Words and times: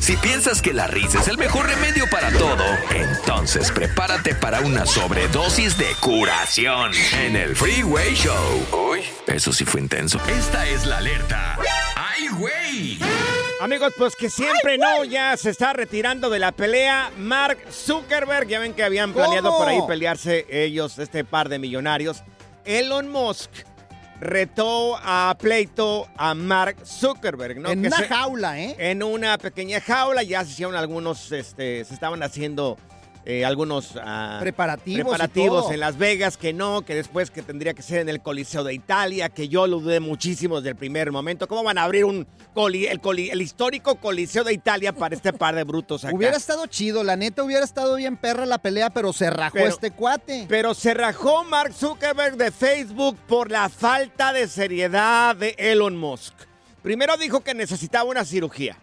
Si 0.00 0.16
piensas 0.16 0.62
que 0.62 0.72
la 0.72 0.86
risa 0.86 1.20
es 1.20 1.28
el 1.28 1.36
mejor 1.36 1.66
remedio 1.66 2.08
para 2.10 2.30
todo, 2.32 2.64
entonces 2.94 3.70
prepárate 3.70 4.34
para 4.34 4.60
una 4.60 4.86
sobredosis 4.86 5.76
de 5.76 5.94
curación 6.00 6.92
en 7.18 7.36
el 7.36 7.54
Freeway 7.54 8.14
Show. 8.14 8.66
Uy, 8.90 9.00
eso 9.26 9.52
sí 9.52 9.66
fue 9.66 9.82
intenso. 9.82 10.18
Esta 10.26 10.66
es 10.66 10.86
la 10.86 10.98
alerta. 10.98 11.58
¡Ay, 11.96 12.28
güey! 12.28 12.98
Amigos, 13.60 13.92
pues 13.98 14.16
que 14.16 14.30
siempre 14.30 14.78
no, 14.78 15.04
ya 15.04 15.36
se 15.36 15.50
está 15.50 15.74
retirando 15.74 16.30
de 16.30 16.38
la 16.38 16.52
pelea 16.52 17.10
Mark 17.18 17.58
Zuckerberg. 17.70 18.48
Ya 18.48 18.58
ven 18.58 18.72
que 18.72 18.82
habían 18.82 19.12
planeado 19.12 19.50
¿Cómo? 19.50 19.58
por 19.58 19.68
ahí 19.68 19.80
pelearse 19.86 20.46
ellos, 20.50 20.98
este 20.98 21.24
par 21.24 21.50
de 21.50 21.58
millonarios. 21.58 22.22
Elon 22.64 23.10
Musk 23.10 23.50
retó 24.20 24.98
a 25.02 25.34
pleito 25.40 26.06
a 26.16 26.34
Mark 26.34 26.76
Zuckerberg, 26.84 27.58
¿no? 27.60 27.70
en 27.70 27.82
Que 27.82 27.88
una 27.88 27.96
se- 27.98 28.08
jaula, 28.08 28.60
¿eh? 28.60 28.76
en 28.78 29.02
una 29.02 29.38
pequeña 29.38 29.80
jaula. 29.80 30.22
Ya 30.22 30.44
se 30.44 30.50
hicieron 30.52 30.76
algunos, 30.76 31.32
este, 31.32 31.84
se 31.84 31.94
estaban 31.94 32.22
haciendo 32.22 32.76
eh, 33.26 33.44
algunos 33.44 33.94
ah, 34.02 34.38
Preparativos 34.40 35.70
en 35.70 35.80
Las 35.80 35.98
Vegas, 35.98 36.36
que 36.36 36.52
no, 36.52 36.82
que 36.82 36.94
después 36.94 37.30
que 37.30 37.42
tendría 37.42 37.74
que 37.74 37.82
ser 37.82 38.00
en 38.00 38.08
el 38.08 38.20
Coliseo 38.22 38.64
de 38.64 38.72
Italia, 38.74 39.28
que 39.28 39.48
yo 39.48 39.66
lo 39.66 39.80
dudé 39.80 40.00
muchísimo 40.00 40.56
desde 40.56 40.70
el 40.70 40.76
primer 40.76 41.12
momento. 41.12 41.46
¿Cómo 41.46 41.62
van 41.62 41.78
a 41.78 41.82
abrir 41.84 42.04
un 42.06 42.26
coli- 42.54 42.86
el, 42.88 43.00
coli- 43.00 43.30
el 43.30 43.42
histórico 43.42 43.96
Coliseo 43.96 44.42
de 44.42 44.52
Italia 44.54 44.92
para 44.92 45.14
este 45.14 45.32
par 45.32 45.54
de 45.54 45.64
brutos 45.64 46.04
acá? 46.04 46.14
Hubiera 46.16 46.36
estado 46.36 46.66
chido, 46.66 47.04
la 47.04 47.16
neta 47.16 47.42
hubiera 47.42 47.64
estado 47.64 47.96
bien 47.96 48.16
perra 48.16 48.46
la 48.46 48.58
pelea, 48.58 48.90
pero 48.90 49.12
se 49.12 49.28
rajó 49.30 49.54
Pero- 49.54 49.68
este 49.68 49.90
cuate. 49.90 50.46
Pero 50.48 50.74
se 50.74 50.94
rajó 50.94 51.44
Mark 51.44 51.72
Zuckerberg 51.74 52.36
de 52.36 52.50
Facebook 52.50 53.16
por 53.28 53.50
la 53.50 53.68
falta 53.68 54.32
de 54.32 54.48
seriedad 54.48 55.36
de 55.36 55.54
Elon 55.58 55.96
Musk. 55.96 56.34
Primero 56.82 57.16
dijo 57.18 57.40
que 57.40 57.52
necesitaba 57.52 58.04
una 58.08 58.24
cirugía. 58.24 58.78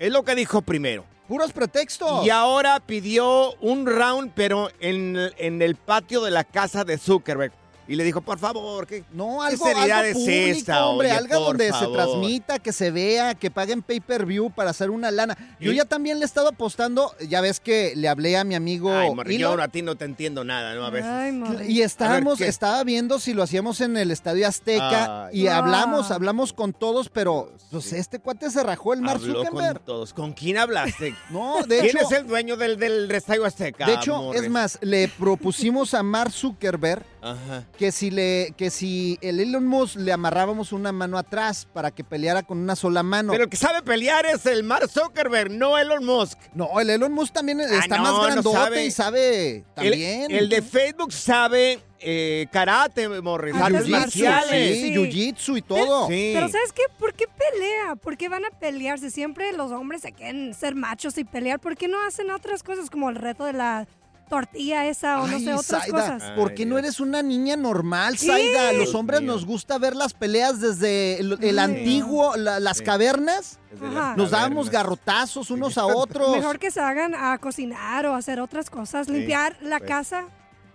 Es 0.00 0.10
lo 0.12 0.24
que 0.24 0.34
dijo 0.34 0.60
primero. 0.62 1.04
Puros 1.28 1.52
pretextos. 1.52 2.26
Y 2.26 2.30
ahora 2.30 2.80
pidió 2.80 3.54
un 3.60 3.86
round, 3.86 4.32
pero 4.34 4.68
en, 4.80 5.16
en 5.38 5.62
el 5.62 5.74
patio 5.76 6.20
de 6.22 6.30
la 6.30 6.44
casa 6.44 6.84
de 6.84 6.98
Zuckerberg. 6.98 7.52
Y 7.86 7.96
le 7.96 8.04
dijo, 8.04 8.20
por 8.22 8.38
favor, 8.38 8.86
¿qué, 8.86 9.04
No, 9.12 9.38
qué 9.40 9.46
algo, 9.54 9.66
seriedad 9.66 9.98
algo 10.00 10.10
es 10.10 10.14
público, 10.24 10.58
esta? 10.58 10.86
hombre, 10.86 11.08
Oye, 11.08 11.16
algo 11.18 11.34
por 11.34 11.46
donde 11.48 11.72
se 11.72 11.86
transmita, 11.88 12.58
que 12.58 12.72
se 12.72 12.90
vea, 12.90 13.34
que 13.34 13.50
paguen 13.50 13.82
pay-per-view 13.82 14.50
para 14.50 14.70
hacer 14.70 14.90
una 14.90 15.10
lana. 15.10 15.36
Yo 15.60 15.72
Y- 15.72 15.76
ya 15.76 15.84
también 15.84 16.18
le 16.18 16.24
he 16.24 16.26
estado 16.26 16.48
apostando, 16.48 17.14
ya 17.28 17.40
ves 17.42 17.60
que 17.60 17.92
le 17.96 18.08
hablé 18.08 18.36
a 18.38 18.44
mi 18.44 18.54
amigo 18.54 18.90
Ay, 18.92 19.14
morri, 19.14 19.36
yo 19.38 19.60
a 19.60 19.68
ti 19.68 19.82
no 19.82 19.96
te 19.96 20.06
entiendo 20.06 20.44
nada, 20.44 20.74
¿no? 20.74 20.84
A 20.86 20.90
veces. 20.90 21.10
Ay, 21.10 21.42
y 21.68 21.82
estábamos, 21.82 22.40
estaba 22.40 22.82
viendo 22.84 23.18
si 23.18 23.34
lo 23.34 23.42
hacíamos 23.42 23.80
en 23.82 23.96
el 23.96 24.10
Estadio 24.10 24.48
Azteca 24.48 25.26
Ay. 25.26 25.42
y 25.42 25.46
Ah. 25.48 25.58
hablamos, 25.58 26.10
hablamos 26.10 26.52
con 26.52 26.72
todos, 26.72 27.10
pero 27.10 27.52
pues 27.70 27.84
Sí. 27.84 27.96
este 27.96 28.18
cuate 28.18 28.50
se 28.50 28.62
rajó 28.62 28.94
el 28.94 29.02
Mark 29.02 29.20
Habló 29.20 29.44
Zuckerberg. 29.44 29.76
con 29.78 29.84
todos. 29.84 30.14
¿Con 30.14 30.32
quién 30.32 30.58
hablaste? 30.58 31.14
No, 31.30 31.62
de 31.66 31.80
¿Quién 31.80 31.96
hecho, 31.98 32.06
es 32.10 32.12
el 32.18 32.26
dueño 32.26 32.56
del, 32.56 32.78
del 32.78 33.10
Estadio 33.10 33.44
Azteca? 33.44 33.86
de 33.86 33.94
hecho, 33.94 34.22
Morris? 34.22 34.42
es 34.42 34.50
más, 34.50 34.78
le 34.80 35.08
propusimos 35.08 35.94
a 35.94 36.02
Mark 36.02 36.32
Zuckerberg 36.32 37.02
Ajá. 37.24 37.64
que 37.78 37.90
si 37.90 38.10
le 38.10 38.52
que 38.56 38.68
si 38.70 39.18
el 39.22 39.40
Elon 39.40 39.66
Musk 39.66 39.96
le 39.96 40.12
amarrábamos 40.12 40.72
una 40.72 40.92
mano 40.92 41.16
atrás 41.16 41.66
para 41.72 41.90
que 41.90 42.04
peleara 42.04 42.42
con 42.42 42.58
una 42.58 42.76
sola 42.76 43.02
mano. 43.02 43.32
Pero 43.32 43.44
el 43.44 43.50
que 43.50 43.56
sabe 43.56 43.82
pelear 43.82 44.26
es 44.26 44.44
el 44.46 44.62
Mark 44.62 44.88
Zuckerberg, 44.90 45.50
no 45.50 45.78
Elon 45.78 46.04
Musk. 46.04 46.38
no, 46.54 46.78
el 46.80 46.90
Elon 46.90 47.12
Musk 47.12 47.32
también 47.32 47.60
está 47.60 47.96
Ah, 47.96 47.98
no, 47.98 48.02
más 48.02 48.12
no 48.12 48.22
grandote 48.24 48.56
sabe. 48.56 48.84
y 48.86 48.90
sabe 48.90 49.64
también. 49.74 50.30
el 50.30 50.48
de 50.50 50.60
Facebook 50.62 51.12
sabe 51.12 51.80
eh, 52.06 52.46
karate, 52.52 53.08
Morris, 53.22 53.54
Artes 53.54 53.64
artes 53.64 53.86
Jiu-jitsu, 53.86 53.90
marciales. 53.98 54.76
sí, 54.76 54.82
Sí. 54.82 54.94
jiu-jitsu 54.94 55.56
y 55.58 55.62
todo. 55.62 56.06
Sí. 56.08 56.32
Pero 56.34 56.48
¿sabes 56.50 56.72
qué? 56.74 56.82
¿Por 56.98 57.14
qué 57.14 57.24
pelea? 57.26 57.96
¿Por 57.96 58.18
qué 58.18 58.28
van 58.28 58.44
a 58.44 58.50
pelearse? 58.50 59.10
Siempre 59.10 59.50
los 59.54 59.72
hombres 59.72 60.02
se 60.02 60.12
quieren 60.12 60.52
ser 60.52 60.74
machos 60.74 61.16
y 61.16 61.24
pelear. 61.24 61.60
¿Por 61.60 61.76
qué 61.78 61.88
no 61.88 61.96
hacen 62.06 62.30
otras 62.30 62.62
cosas 62.62 62.90
como 62.90 63.08
el 63.08 63.16
reto 63.16 63.44
de 63.46 63.54
la 63.54 63.86
tortilla 64.34 64.86
esa 64.86 65.20
o 65.22 65.26
no 65.26 65.36
Ay, 65.36 65.44
sé, 65.44 65.54
otras 65.54 65.86
cosas? 65.88 66.22
¿por 66.36 66.54
qué 66.54 66.66
no 66.66 66.76
eres 66.78 67.00
una 67.00 67.22
niña 67.22 67.56
normal, 67.56 68.18
Sí. 68.18 68.26
Zaida? 68.26 68.72
Los 68.72 68.82
Dios 68.84 68.94
hombres 68.94 69.20
mío. 69.20 69.32
nos 69.32 69.44
gusta 69.46 69.78
ver 69.78 69.94
las 69.96 70.12
peleas 70.14 70.60
desde 70.60 71.20
el, 71.20 71.58
antiguo, 71.58 72.36
la- 72.36 72.58
las 72.60 72.78
Sí. 72.78 72.84
cavernas. 72.84 73.58
Ajá. 73.80 74.14
Nos 74.16 74.30
dábamos 74.30 74.70
garrotazos 74.70 75.50
unos 75.50 75.78
a 75.78 75.86
otros. 75.86 76.36
Mejor 76.36 76.58
que 76.58 76.70
se 76.70 76.80
hagan 76.80 77.14
a 77.14 77.38
cocinar 77.38 78.06
o 78.06 78.14
hacer 78.14 78.40
otras 78.40 78.70
cosas, 78.70 79.08
limpiar 79.08 79.56
la 79.62 79.78
pues. 79.78 79.88
casa. 79.88 80.24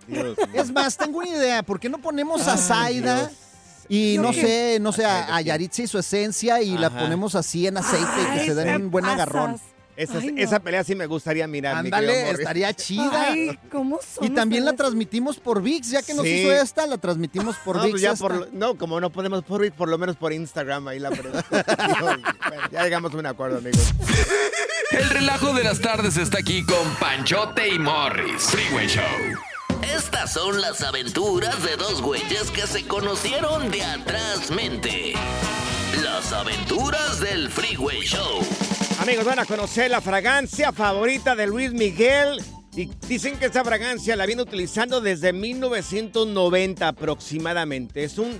Dios 0.06 0.36
Es 0.54 0.72
más, 0.72 0.96
tengo 0.96 1.18
una 1.18 1.28
idea. 1.28 1.62
¿Por 1.62 1.78
qué 1.78 1.88
no 1.88 1.98
ponemos 1.98 2.46
a? 2.48 2.56
Dios. 2.88 3.30
Y 3.88 4.14
¿Yo 4.14 4.22
no 4.22 4.30
qué? 4.30 4.40
sé, 4.40 4.78
no 4.80 4.92
sé, 4.92 5.04
a, 5.04 5.34
a 5.34 5.40
Yaritza 5.40 5.82
y 5.82 5.86
su 5.88 5.98
esencia 5.98 6.62
y 6.62 6.78
la 6.78 6.90
ponemos 6.90 7.34
así 7.34 7.66
en 7.66 7.76
aceite 7.76 8.06
y 8.22 8.38
que 8.38 8.44
se 8.46 8.54
den 8.54 8.82
un 8.84 8.90
buen 8.90 9.04
pasas. 9.04 9.14
agarrón. 9.20 9.60
Esa, 10.00 10.18
Ay, 10.18 10.32
no. 10.32 10.42
esa 10.42 10.60
pelea 10.60 10.82
sí 10.84 10.94
me 10.94 11.06
gustaría 11.06 11.46
mirar. 11.46 11.82
mi 11.82 11.88
Ándale, 11.88 12.30
estaría 12.30 12.72
chida. 12.74 13.26
Ay, 13.28 13.58
¿cómo 13.70 13.98
son 14.02 14.24
Y 14.24 14.30
también 14.30 14.64
la 14.64 14.72
transmitimos 14.74 15.38
por 15.38 15.60
VIX, 15.62 15.90
ya 15.90 16.02
que 16.02 16.14
nos 16.14 16.24
Sí. 16.24 16.30
hizo 16.40 16.52
esta, 16.52 16.86
la 16.86 16.96
transmitimos 16.98 17.56
por 17.64 17.76
no, 17.78 17.82
VIX. 17.82 17.90
pues 17.92 18.02
ya 18.02 18.12
esta. 18.12 18.22
por, 18.26 18.36
lo- 18.36 18.46
no, 18.52 18.76
como 18.78 19.00
no 19.00 19.10
podemos 19.10 19.44
por, 19.44 19.70
por 19.72 19.88
lo 19.88 19.98
menos 19.98 20.16
por 20.16 20.32
Instagram 20.32 20.88
ahí 20.88 20.98
la. 20.98 21.10
Bueno, 22.00 22.22
ya 22.72 22.82
llegamos 22.84 23.12
a 23.12 23.16
un 23.18 23.26
acuerdo, 23.26 23.58
amigos. 23.58 23.92
El 24.90 25.08
relajo 25.10 25.52
de 25.54 25.64
las 25.64 25.80
tardes 25.80 26.16
está 26.16 26.38
aquí 26.38 26.64
con 26.64 26.94
Panchote 26.96 27.68
y 27.68 27.78
Morris. 27.78 28.42
Freeway 28.44 28.86
Show. 28.88 29.04
Estas 29.96 30.32
son 30.32 30.60
las 30.60 30.82
aventuras 30.82 31.62
de 31.62 31.76
dos 31.76 32.00
güeyes 32.02 32.50
que 32.50 32.66
se 32.66 32.86
conocieron 32.86 33.70
de 33.70 33.84
atrás 33.84 34.50
mente. 34.50 35.12
Las 36.02 36.32
aventuras 36.32 37.20
del 37.20 37.50
Freeway 37.50 38.00
Show. 38.00 38.40
Amigos, 39.00 39.24
van 39.24 39.38
a 39.38 39.46
conocer 39.46 39.90
la 39.90 40.00
fragancia 40.00 40.72
favorita 40.72 41.34
de 41.34 41.46
Luis 41.46 41.72
Miguel. 41.72 42.42
Y 42.76 42.86
dicen 43.08 43.36
que 43.38 43.46
esta 43.46 43.64
fragancia 43.64 44.14
la 44.14 44.26
viene 44.26 44.42
utilizando 44.42 45.00
desde 45.00 45.32
1990 45.32 46.86
aproximadamente. 46.86 48.04
Es 48.04 48.18
un, 48.18 48.38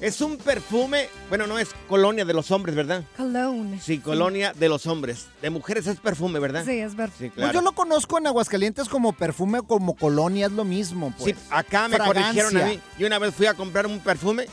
es 0.00 0.20
un 0.22 0.38
perfume, 0.38 1.08
bueno, 1.28 1.46
no 1.46 1.58
es 1.58 1.68
colonia 1.88 2.24
de 2.24 2.32
los 2.34 2.50
hombres, 2.50 2.74
¿verdad? 2.74 3.04
Cologne. 3.16 3.78
Sí, 3.80 3.98
colonia 3.98 4.52
de 4.58 4.68
los 4.68 4.86
hombres. 4.86 5.26
De 5.42 5.50
mujeres 5.50 5.86
es 5.86 6.00
perfume, 6.00 6.40
¿verdad? 6.40 6.64
Sí, 6.64 6.78
es 6.80 6.96
verdad. 6.96 7.14
Sí, 7.16 7.24
Pues 7.26 7.34
claro. 7.34 7.52
yo 7.52 7.60
lo 7.60 7.72
conozco 7.72 8.18
en 8.18 8.26
Aguascalientes 8.26 8.88
como 8.88 9.12
perfume, 9.12 9.60
como 9.62 9.94
colonia, 9.94 10.46
es 10.46 10.52
lo 10.52 10.64
mismo. 10.64 11.14
Pues. 11.18 11.36
Sí, 11.36 11.44
acá 11.50 11.86
me 11.88 11.96
Fragancia. 11.96 12.22
corrigieron 12.44 12.56
a 12.56 12.66
mí. 12.72 12.80
Y 12.98 13.04
una 13.04 13.18
vez 13.18 13.34
fui 13.34 13.46
a 13.46 13.54
comprar 13.54 13.86
un 13.86 14.00
perfume, 14.00 14.46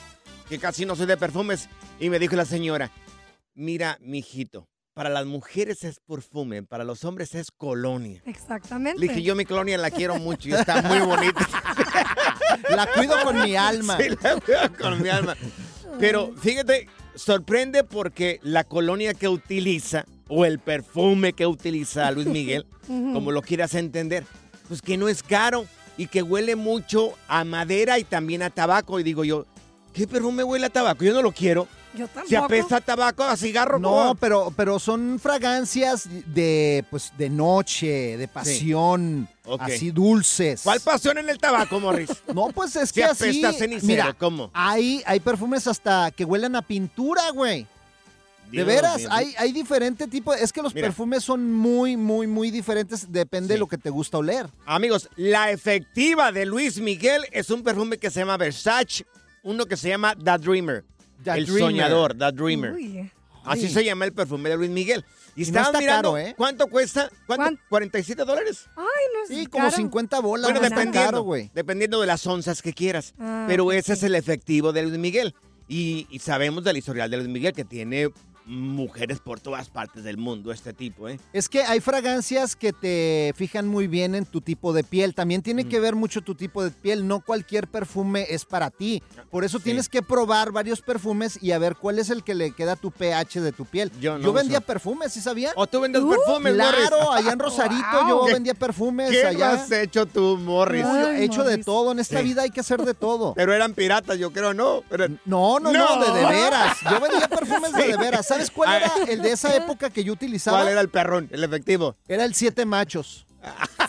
que 0.49 0.59
casi 0.59 0.85
no 0.85 0.95
soy 0.95 1.07
de 1.07 1.17
perfumes, 1.17 1.69
y 1.99 2.09
me 2.09 2.19
dijo 2.19 2.35
la 2.35 2.45
señora, 2.45 2.91
mira, 3.55 3.97
mijito, 4.01 4.67
para 4.97 5.11
las 5.11 5.27
mujeres 5.27 5.83
es 5.83 5.99
perfume, 5.99 6.63
para 6.63 6.83
los 6.83 7.05
hombres 7.05 7.35
es 7.35 7.51
colonia. 7.51 8.19
Exactamente. 8.25 8.99
Le 8.99 9.07
dije, 9.07 9.21
yo 9.21 9.35
mi 9.35 9.45
colonia 9.45 9.77
la 9.77 9.91
quiero 9.91 10.17
mucho 10.17 10.49
y 10.49 10.53
está 10.53 10.81
muy 10.81 10.97
bonita. 11.01 11.47
La 12.75 12.87
cuido 12.91 13.13
con 13.23 13.39
mi 13.43 13.55
alma. 13.55 13.95
Sí, 13.97 14.09
la 14.09 14.39
cuido 14.39 14.73
con 14.81 14.99
mi 14.99 15.09
alma. 15.09 15.35
Pero 15.99 16.33
fíjate, 16.41 16.87
sorprende 17.13 17.83
porque 17.83 18.39
la 18.41 18.63
colonia 18.63 19.13
que 19.13 19.27
utiliza, 19.27 20.05
o 20.29 20.45
el 20.45 20.57
perfume 20.57 21.33
que 21.33 21.45
utiliza 21.45 22.09
Luis 22.09 22.25
Miguel, 22.25 22.65
como 22.87 23.31
lo 23.31 23.43
quieras 23.43 23.75
entender, 23.75 24.25
pues 24.67 24.81
que 24.81 24.97
no 24.97 25.07
es 25.09 25.21
caro 25.21 25.67
y 25.97 26.07
que 26.07 26.23
huele 26.23 26.55
mucho 26.55 27.13
a 27.27 27.43
madera 27.43 27.99
y 27.99 28.03
también 28.03 28.41
a 28.41 28.49
tabaco. 28.49 28.99
Y 28.99 29.03
digo 29.03 29.23
yo, 29.23 29.45
¿qué 29.93 30.07
perfume 30.07 30.43
huele 30.43 30.65
a 30.65 30.69
tabaco? 30.71 31.03
Yo 31.03 31.13
no 31.13 31.21
lo 31.21 31.33
quiero. 31.33 31.67
Yo 31.97 32.07
tampoco. 32.07 32.27
Si 32.27 32.35
apesta 32.35 32.77
a 32.77 32.81
tabaco, 32.81 33.23
a 33.23 33.35
cigarro, 33.35 33.79
No, 33.79 33.89
¿cómo? 33.89 34.15
pero, 34.15 34.53
pero 34.55 34.79
son 34.79 35.19
fragancias 35.19 36.07
de, 36.33 36.85
pues, 36.89 37.11
de 37.17 37.29
noche, 37.29 38.17
de 38.17 38.27
pasión, 38.27 39.27
así 39.59 39.91
dulces. 39.91 40.61
¿Cuál 40.63 40.79
pasión 40.81 41.17
en 41.17 41.29
el 41.29 41.37
tabaco, 41.39 41.79
Morris? 41.79 42.09
No, 42.33 42.49
pues 42.49 42.75
es 42.75 42.89
Si 42.89 42.95
que 42.95 43.03
así. 43.03 43.23
apesta 43.23 43.49
a 43.49 43.53
cenicero, 43.53 43.87
mira, 43.87 44.13
¿cómo? 44.13 44.51
Hay, 44.53 45.01
hay 45.05 45.19
perfumes 45.19 45.65
hasta 45.67 46.11
que 46.11 46.23
huelen 46.25 46.55
a 46.55 46.61
pintura, 46.61 47.29
güey. 47.31 47.65
De 48.51 48.63
veras, 48.63 48.99
mío. 48.99 49.09
hay, 49.11 49.35
hay 49.37 49.51
diferente 49.51 50.07
tipo. 50.07 50.33
Es 50.33 50.53
que 50.53 50.61
los 50.61 50.73
Mira. 50.73 50.87
perfumes 50.87 51.21
son 51.21 51.51
muy, 51.51 51.97
muy, 51.97 52.27
muy 52.27 52.49
diferentes. 52.49 53.11
Depende 53.11 53.55
de 53.55 53.59
lo 53.59 53.67
que 53.67 53.77
te 53.77 53.89
gusta 53.89 54.19
oler. 54.19 54.47
Amigos, 54.65 55.09
la 55.17 55.51
efectiva 55.51 56.31
de 56.31 56.45
Luis 56.45 56.79
Miguel 56.79 57.23
es 57.33 57.49
un 57.49 57.61
perfume 57.61 57.97
que 57.97 58.09
se 58.09 58.21
llama 58.21 58.37
Versace, 58.37 59.05
uno 59.43 59.65
que 59.65 59.75
se 59.75 59.89
llama 59.89 60.15
The 60.15 60.37
Dreamer. 60.37 60.85
The 61.23 61.31
el 61.31 61.45
Dreamer. 61.45 61.61
soñador, 61.61 62.17
The 62.17 62.31
Dreamer. 62.31 62.73
Uy. 62.73 63.11
Así 63.43 63.69
se 63.69 63.83
llama 63.85 64.03
el 64.05 64.11
perfume 64.13 64.49
de 64.49 64.57
Luis 64.57 64.69
Miguel. 64.69 65.05
Y, 65.35 65.43
Y 65.43 65.51
no 65.51 65.59
estaban 65.59 65.67
está 65.67 65.79
mirando 65.79 66.13
caro, 66.13 66.17
¿eh? 66.17 66.33
cuánto 66.37 66.67
cuesta. 66.67 67.09
¿Cuánto? 67.27 67.61
¿Cuán- 67.69 67.89
¿47 67.89 68.25
dólares? 68.25 68.65
Ay, 68.75 68.83
no 69.13 69.23
es 69.23 69.29
Sí, 69.29 69.45
como 69.45 69.65
caro. 69.65 69.75
50 69.77 70.19
bolas. 70.19 70.51
Bueno, 70.51 70.59
no 70.61 70.69
dependiendo, 70.69 71.21
güey. 71.21 71.49
dependiendo 71.53 72.01
de 72.01 72.07
las 72.07 72.25
onzas 72.27 72.61
que 72.61 72.73
quieras. 72.73 73.13
Ah, 73.19 73.45
Pero 73.47 73.71
ese 73.71 73.85
sí. 73.95 73.99
es 73.99 74.03
el 74.03 74.15
efectivo 74.15 74.73
de 74.73 74.81
Luis 74.83 74.97
Miguel. 74.97 75.33
Y, 75.69 76.07
y 76.09 76.19
sabemos 76.19 76.63
del 76.63 76.77
historial 76.77 77.09
de 77.11 77.17
Luis 77.17 77.29
Miguel 77.29 77.53
que 77.53 77.63
tiene 77.65 78.09
mujeres 78.47 79.19
por 79.19 79.39
todas 79.39 79.69
partes 79.69 80.03
del 80.03 80.17
mundo, 80.17 80.51
este 80.51 80.71
tipo, 80.73 81.09
¿eh? 81.09 81.19
Es 81.33 81.49
que 81.49 81.63
hay 81.63 81.79
fragancias 81.81 82.55
que 82.55 82.71
te 82.73 83.33
fijan 83.35 83.67
muy 83.67 83.87
bien 83.87 84.15
en 84.15 84.25
tu 84.25 84.41
tipo 84.41 84.71
de 84.73 84.83
piel. 84.83 85.13
También 85.13 85.41
tiene 85.41 85.65
Mm. 85.65 85.69
que 85.69 85.79
ver 85.79 85.95
mucho 85.95 86.21
tu 86.21 86.33
tipo 86.33 86.63
de 86.63 86.71
piel. 86.71 87.07
No 87.07 87.19
cualquier 87.19 87.67
perfume 87.67 88.25
es 88.29 88.45
para 88.45 88.69
ti. 88.71 89.03
Por 89.29 89.43
eso 89.43 89.57
Sí. 89.57 89.65
tienes 89.65 89.89
que 89.89 90.01
probar 90.01 90.51
varios 90.51 90.81
perfumes 90.81 91.37
y 91.41 91.51
a 91.51 91.59
ver 91.59 91.75
cuál 91.75 91.99
es 91.99 92.09
el 92.09 92.23
que 92.23 92.35
le 92.35 92.51
queda 92.51 92.73
a 92.73 92.75
tu 92.77 92.89
pH 92.91 93.41
de 93.41 93.51
tu 93.51 93.65
piel. 93.65 93.91
Yo 93.99 94.17
no 94.17 94.31
vendía 94.31 94.59
uso. 94.59 94.67
perfumes, 94.67 95.11
¿sí 95.13 95.19
sabían? 95.21 95.51
¿O 95.55 95.67
tú 95.67 95.81
vendes 95.81 96.01
Uh, 96.01 96.09
perfumes, 96.09 96.55
Morris? 96.55 96.87
Claro, 96.87 97.11
allá 97.11 97.31
en 97.33 97.39
Rosarito 97.39 97.85
Wow. 97.99 98.07
yo 98.09 98.25
¿Qué- 98.25 98.33
vendía 98.33 98.53
perfumes 98.53 99.11
¿Qué 99.11 99.25
allá. 99.25 99.51
has 99.53 99.71
hecho 99.71 100.05
tú, 100.05 100.37
Morris? 100.37 100.83
No, 100.83 101.01
yo 101.01 101.07
Ay, 101.07 101.21
he 101.21 101.23
hecho 101.25 101.43
de 101.43 101.57
todo. 101.57 101.91
En 101.91 101.99
esta 101.99 102.19
Sí. 102.19 102.23
vida 102.25 102.43
hay 102.43 102.49
que 102.51 102.61
hacer 102.61 102.81
de 102.83 102.93
todo. 102.93 103.33
Pero 103.35 103.53
eran 103.53 103.73
piratas, 103.73 104.17
yo 104.17 104.31
creo, 104.31 104.53
¿no? 104.53 104.83
Pero, 104.89 105.07
No, 105.25 105.59
no, 105.59 105.71
no, 105.73 105.95
No. 105.97 106.13
de, 106.13 106.19
de 106.19 106.25
veras. 106.25 106.77
Yo 106.89 106.99
vendía 107.01 107.27
perfumes 107.29 107.73
de 107.73 107.87
de 107.87 107.97
veras. 107.97 108.27
¿Sabes 108.37 108.51
cuál 108.51 108.69
Ah. 108.69 108.77
era 108.77 109.11
el 109.11 109.21
de 109.21 109.31
esa 109.31 109.55
época 109.55 109.89
que 109.89 110.03
yo 110.03 110.13
utilizaba? 110.13 110.57
¿Cuál 110.59 110.69
era 110.71 110.81
el 110.81 110.89
perrón, 110.89 111.27
el 111.31 111.43
efectivo? 111.43 111.95
Era 112.07 112.23
el 112.25 112.33
Siete 112.33 112.65
Machos. 112.65 113.25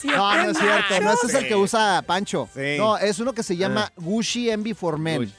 No, 0.05 0.37
no 0.45 0.50
es 0.50 0.59
cierto. 0.59 1.00
No, 1.03 1.12
ese 1.12 1.27
es 1.27 1.35
el 1.35 1.49
que 1.49 1.56
usa 1.56 2.03
Pancho. 2.06 2.49
Sí. 2.55 2.77
No, 2.79 2.97
es 2.99 3.19
uno 3.19 3.33
que 3.33 3.43
se 3.43 3.56
llama 3.56 3.91
Gucci 3.97 4.50
Envy 4.50 4.75
for 4.75 4.99
Men. 4.99 5.21
Uy. 5.23 5.33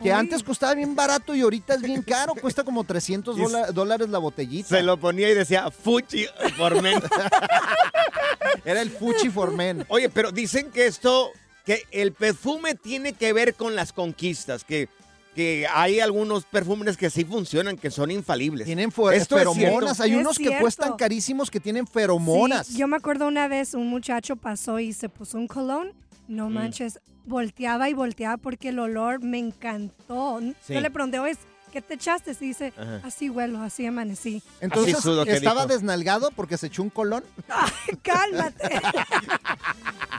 Que 0.00 0.08
Uy. 0.08 0.10
antes 0.10 0.42
costaba 0.42 0.74
bien 0.74 0.94
barato 0.94 1.34
y 1.34 1.40
ahorita 1.40 1.74
es 1.74 1.82
bien 1.82 2.02
caro. 2.02 2.34
Cuesta 2.34 2.62
como 2.64 2.84
300 2.84 3.36
Y 3.36 3.40
dola- 3.40 3.72
dólares 3.72 4.08
la 4.10 4.18
botellita. 4.18 4.68
Se 4.68 4.82
lo 4.82 4.96
ponía 4.96 5.28
y 5.30 5.34
decía 5.34 5.70
Fuchi 5.70 6.26
por 6.58 6.80
men. 6.82 7.00
Era 8.64 8.80
el 8.82 8.90
Fuchi 8.90 9.28
for 9.30 9.52
Men. 9.52 9.84
Oye, 9.88 10.08
pero 10.08 10.30
dicen 10.30 10.70
que 10.70 10.86
esto, 10.86 11.30
que 11.64 11.82
el 11.90 12.12
perfume 12.12 12.74
tiene 12.74 13.12
que 13.14 13.32
ver 13.32 13.54
con 13.54 13.74
las 13.74 13.92
conquistas, 13.92 14.64
que, 14.64 14.88
que 15.34 15.66
hay 15.72 16.00
algunos 16.00 16.44
perfumes 16.44 16.96
que 16.96 17.08
sí 17.10 17.24
funcionan, 17.24 17.76
que 17.76 17.90
son 17.90 18.10
infalibles. 18.10 18.66
Tienen 18.66 18.88
Esto 18.90 19.10
es 19.10 19.26
feromonas. 19.28 20.00
Hay 20.00 20.12
Es 20.12 20.18
unos 20.18 20.38
que 20.38 20.58
cuestan 20.60 20.96
carísimos 20.96 21.50
que 21.50 21.58
tienen 21.60 21.86
feromonas. 21.86 22.66
Sí, 22.66 22.78
yo 22.78 22.86
me 22.88 22.96
acuerdo 22.96 23.26
una 23.28 23.48
vez 23.48 23.74
un 23.74 23.88
muchacho 23.88 24.36
pasó 24.36 24.78
y 24.78 24.92
se 24.92 25.08
puso 25.08 25.38
un 25.38 25.46
colón. 25.48 25.92
No 26.28 26.48
Mm. 26.50 26.52
manches, 26.52 27.00
volteaba 27.24 27.88
y 27.88 27.94
volteaba 27.94 28.36
porque 28.36 28.68
el 28.68 28.78
olor 28.78 29.22
me 29.22 29.38
encantó. 29.38 30.40
Sí. 30.66 30.74
Yo 30.74 30.80
le 30.80 30.90
pregunté, 30.90 31.18
oye, 31.18 31.36
¿qué 31.72 31.82
te 31.82 31.94
echaste? 31.94 32.32
Y 32.40 32.46
dice, 32.48 32.72
Ajá. 32.76 33.00
así 33.04 33.28
huelo, 33.30 33.60
así 33.62 33.86
amanecí. 33.86 34.42
Entonces, 34.60 34.94
Así 34.94 35.02
sudo 35.02 35.24
que 35.24 35.32
¿estaba 35.32 35.62
dijo. 35.62 35.74
desnalgado 35.74 36.30
porque 36.36 36.56
se 36.58 36.66
echó 36.68 36.82
un 36.82 36.90
colón? 36.90 37.24
Cálmate. 38.02 38.80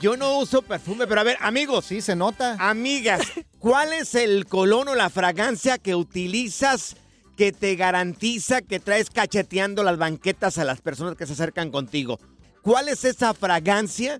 Yo 0.01 0.17
no 0.17 0.37
uso 0.39 0.61
perfume, 0.61 1.07
pero 1.07 1.21
a 1.21 1.23
ver, 1.23 1.37
amigos, 1.39 1.85
Sí, 1.85 2.01
se 2.01 2.15
nota. 2.15 2.57
amigas, 2.59 3.21
¿cuál 3.59 3.93
es 3.93 4.15
el 4.15 4.45
colón 4.47 4.87
o 4.89 4.95
la 4.95 5.09
fragancia 5.09 5.77
que 5.77 5.95
utilizas 5.95 6.95
que 7.37 7.51
te 7.51 7.75
garantiza 7.75 8.61
que 8.61 8.79
traes 8.79 9.09
cacheteando 9.09 9.83
las 9.83 9.97
banquetas 9.97 10.57
a 10.57 10.65
las 10.65 10.81
personas 10.81 11.15
que 11.15 11.25
se 11.25 11.33
acercan 11.33 11.71
contigo? 11.71 12.19
¿Cuál 12.61 12.89
es 12.89 13.05
esa 13.05 13.33
fragancia 13.33 14.19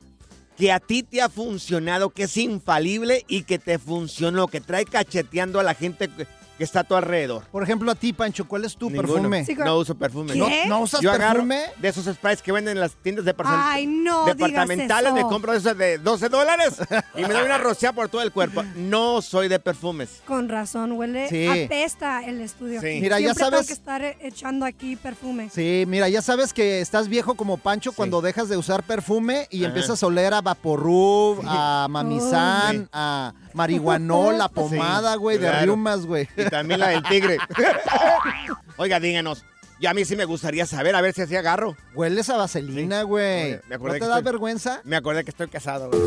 que 0.57 0.71
a 0.71 0.80
ti 0.80 1.01
te 1.03 1.21
ha 1.21 1.30
funcionado, 1.30 2.12
que 2.12 2.24
es 2.24 2.38
infalible 2.38 3.25
y 3.27 3.44
que 3.44 3.57
te 3.57 3.80
funcionó, 3.80 4.47
que 4.47 4.62
trae 4.62 4.85
cacheteando 4.85 5.59
a 5.59 5.63
la 5.63 5.74
gente 5.74 6.07
que, 6.09 6.27
que 6.58 6.64
está 6.64 6.82
a 6.82 6.84
tu 6.84 6.96
alrededor? 6.96 7.44
Por 7.52 7.64
ejemplo, 7.64 7.92
a 7.92 7.96
ti, 7.96 8.14
Pancho, 8.14 8.48
¿cuál 8.48 8.66
es 8.66 8.76
tu 8.76 8.90
Ninguno. 8.90 9.14
perfume? 9.14 9.46
Sí, 9.46 9.56
No 9.56 9.78
uso 9.78 9.96
perfume. 9.96 10.34
¿Qué? 10.34 10.40
¿No, 10.68 10.78
no 10.78 10.82
usas 10.84 11.02
Yo 11.02 11.12
perfume? 11.12 11.62
de 11.78 11.88
esos 11.90 12.06
sprays 12.14 12.42
que 12.42 12.52
venden 12.52 12.74
en 12.78 12.82
las 12.82 12.92
tiendas 12.94 13.26
de 13.26 13.34
Ay, 13.46 13.88
no 13.88 14.26
departamentales, 14.26 15.14
digas 15.14 15.26
me 15.26 15.30
compro 15.30 15.54
esos 15.54 15.78
de 15.78 15.98
12 15.98 16.30
dólares 16.30 16.76
y 17.16 17.22
me 17.22 17.28
doy 17.34 17.44
una 17.44 17.58
rociada 17.58 17.94
por 17.95 18.10
todo 18.10 18.22
el 18.22 18.31
cuerpo. 18.31 18.64
No 18.76 19.22
soy 19.22 19.48
de 19.48 19.60
perfumes. 19.60 20.22
Con 20.26 20.48
razón, 20.50 20.92
huele, 20.94 21.28
Sí. 21.30 21.48
apesta 21.66 22.24
el 22.24 22.40
estudio. 22.42 22.80
Sí. 22.81 23.00
Mira, 23.02 23.19
ya 23.19 23.33
sabes- 23.33 23.52
tengo 23.62 23.68
que 23.68 23.74
estar 23.74 24.04
echando 24.22 24.66
aquí 24.66 24.95
perfume. 24.95 25.50
Sí, 25.50 25.86
mira, 25.88 26.07
ya 26.10 26.22
sabes 26.22 26.54
que 26.54 26.81
estás 26.81 27.07
viejo 27.10 27.36
como 27.36 27.57
Pancho 27.57 27.92
cuando 27.94 28.22
dejas 28.22 28.48
de 28.50 28.57
usar 28.57 28.83
perfume 28.83 29.48
y 29.50 29.60
Ajá. 29.60 29.68
empiezas 29.69 30.02
a 30.04 30.07
oler 30.07 30.33
a 30.33 30.42
Vaporub, 30.42 31.42
a 31.48 31.88
Mamizán, 31.90 32.83
Sí. 32.83 32.88
a 32.94 33.33
marihuanol, 33.54 34.38
la 34.38 34.50
pomada, 34.50 35.16
güey, 35.16 35.38
de 35.38 35.48
claro. 35.48 35.66
riumas, 35.66 36.06
güey. 36.06 36.28
Y 36.45 36.50
también 36.50 36.80
la 36.80 36.90
del 36.90 37.04
tigre. 37.04 37.38
Oiga, 38.78 39.00
díganos. 39.00 39.44
Ya 39.80 39.90
a 39.90 39.94
mí 39.94 40.06
sí 40.06 40.16
me 40.16 40.26
gustaría 40.26 40.66
saber, 40.66 40.95
a 40.95 41.02
ver 41.02 41.14
si 41.14 41.21
así 41.23 41.35
agarro. 41.35 41.76
Hueles 41.94 42.30
a 42.30 42.38
vaselina, 42.38 43.02
güey. 43.04 43.59
Me 43.68 43.78
¿No 43.78 43.92
te 43.92 44.00
que 44.00 44.06
da 44.06 44.18
estoy- 44.19 44.23
vergüenza? 44.23 44.81
Me 44.83 44.95
acordé 44.95 45.23
que 45.23 45.31
estoy 45.31 45.47
casado. 45.47 45.90
güey. 45.90 46.02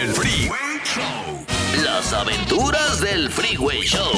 El 0.00 0.12
Freeway 0.12 0.80
Show. 0.84 1.46
Las 1.84 2.12
aventuras 2.12 3.00
del 3.00 3.30
Freeway 3.30 3.80
Show. 3.82 4.12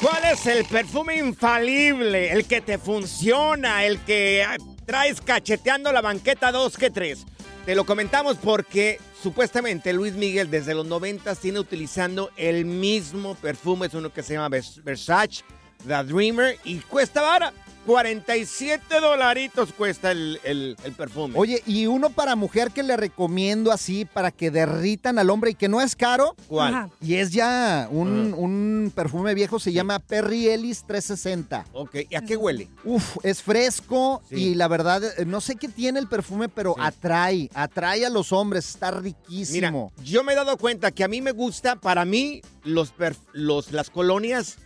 ¿Cuál 0.00 0.24
es 0.32 0.46
el 0.46 0.64
perfume 0.64 1.16
infalible? 1.18 2.32
El 2.32 2.46
que 2.46 2.60
te 2.60 2.78
funciona, 2.78 3.84
el 3.84 3.98
que 4.00 4.46
traes 4.86 5.20
cacheteando 5.20 5.92
la 5.92 6.00
banqueta 6.00 6.50
dos 6.50 6.76
que 6.76 6.90
tres. 6.90 7.24
Te 7.66 7.76
lo 7.76 7.84
comentamos 7.84 8.36
porque 8.38 8.98
supuestamente 9.22 9.92
Luis 9.92 10.14
Miguel 10.14 10.50
desde 10.50 10.74
los 10.74 10.84
90 10.86 11.34
tiene 11.36 11.60
utilizando 11.60 12.30
el 12.36 12.64
mismo 12.64 13.36
perfume, 13.36 13.86
es 13.86 13.94
uno 13.94 14.12
que 14.12 14.22
se 14.24 14.34
llama 14.34 14.48
Vers- 14.56 14.82
Versace, 14.82 15.44
The 15.86 16.02
Dreamer, 16.02 16.58
y 16.64 16.78
cuesta 16.78 17.22
vara. 17.22 17.52
47 17.86 19.00
dolaritos 19.00 19.72
cuesta 19.72 20.10
el, 20.10 20.40
el- 20.44 20.76
el 20.84 20.92
perfume. 20.92 21.34
Oye, 21.38 21.62
y 21.66 21.86
uno 21.86 22.10
para 22.10 22.36
mujer 22.36 22.70
que 22.70 22.82
le 22.82 22.96
recomiendo 22.96 23.72
así 23.72 24.04
para 24.04 24.30
que 24.30 24.50
derritan 24.50 25.18
al 25.18 25.30
hombre 25.30 25.50
y 25.52 25.54
que 25.54 25.68
no 25.68 25.80
es 25.80 25.96
caro. 25.96 26.34
¿Cuál? 26.48 26.74
Ajá. 26.74 26.90
Y 27.00 27.14
es 27.14 27.30
ya 27.32 27.88
un, 27.90 28.32
Ah. 28.32 28.36
un 28.36 28.92
perfume 28.94 29.34
viejo, 29.34 29.58
se 29.58 29.72
llama 29.72 29.98
Perry 29.98 30.48
Ellis 30.48 30.84
360. 30.86 31.66
Ok, 31.72 31.96
¿y 32.10 32.14
a 32.14 32.22
qué 32.22 32.36
huele? 32.36 32.68
Uf, 32.84 33.16
es 33.22 33.42
fresco 33.42 34.22
Sí. 34.28 34.36
y 34.36 34.54
la 34.54 34.68
verdad, 34.68 35.02
eh, 35.18 35.24
no 35.24 35.40
sé 35.40 35.56
qué 35.56 35.68
tiene 35.68 35.98
el 35.98 36.08
perfume, 36.08 36.48
pero 36.48 36.74
Sí. 36.76 36.80
atrae, 36.84 37.50
atrae 37.54 38.06
a 38.06 38.10
los 38.10 38.32
hombres, 38.32 38.68
está 38.68 38.90
Mira, 38.90 39.00
riquísimo. 39.02 39.92
yo 40.02 40.24
me 40.24 40.32
he 40.32 40.36
dado 40.36 40.56
cuenta 40.56 40.90
que 40.90 41.04
a 41.04 41.08
mí 41.08 41.20
me 41.20 41.32
gusta, 41.32 41.76
para 41.76 42.04
mí, 42.04 42.42
los, 42.64 42.92
los 43.32 43.72
las 43.72 43.90
colonias 43.90 44.56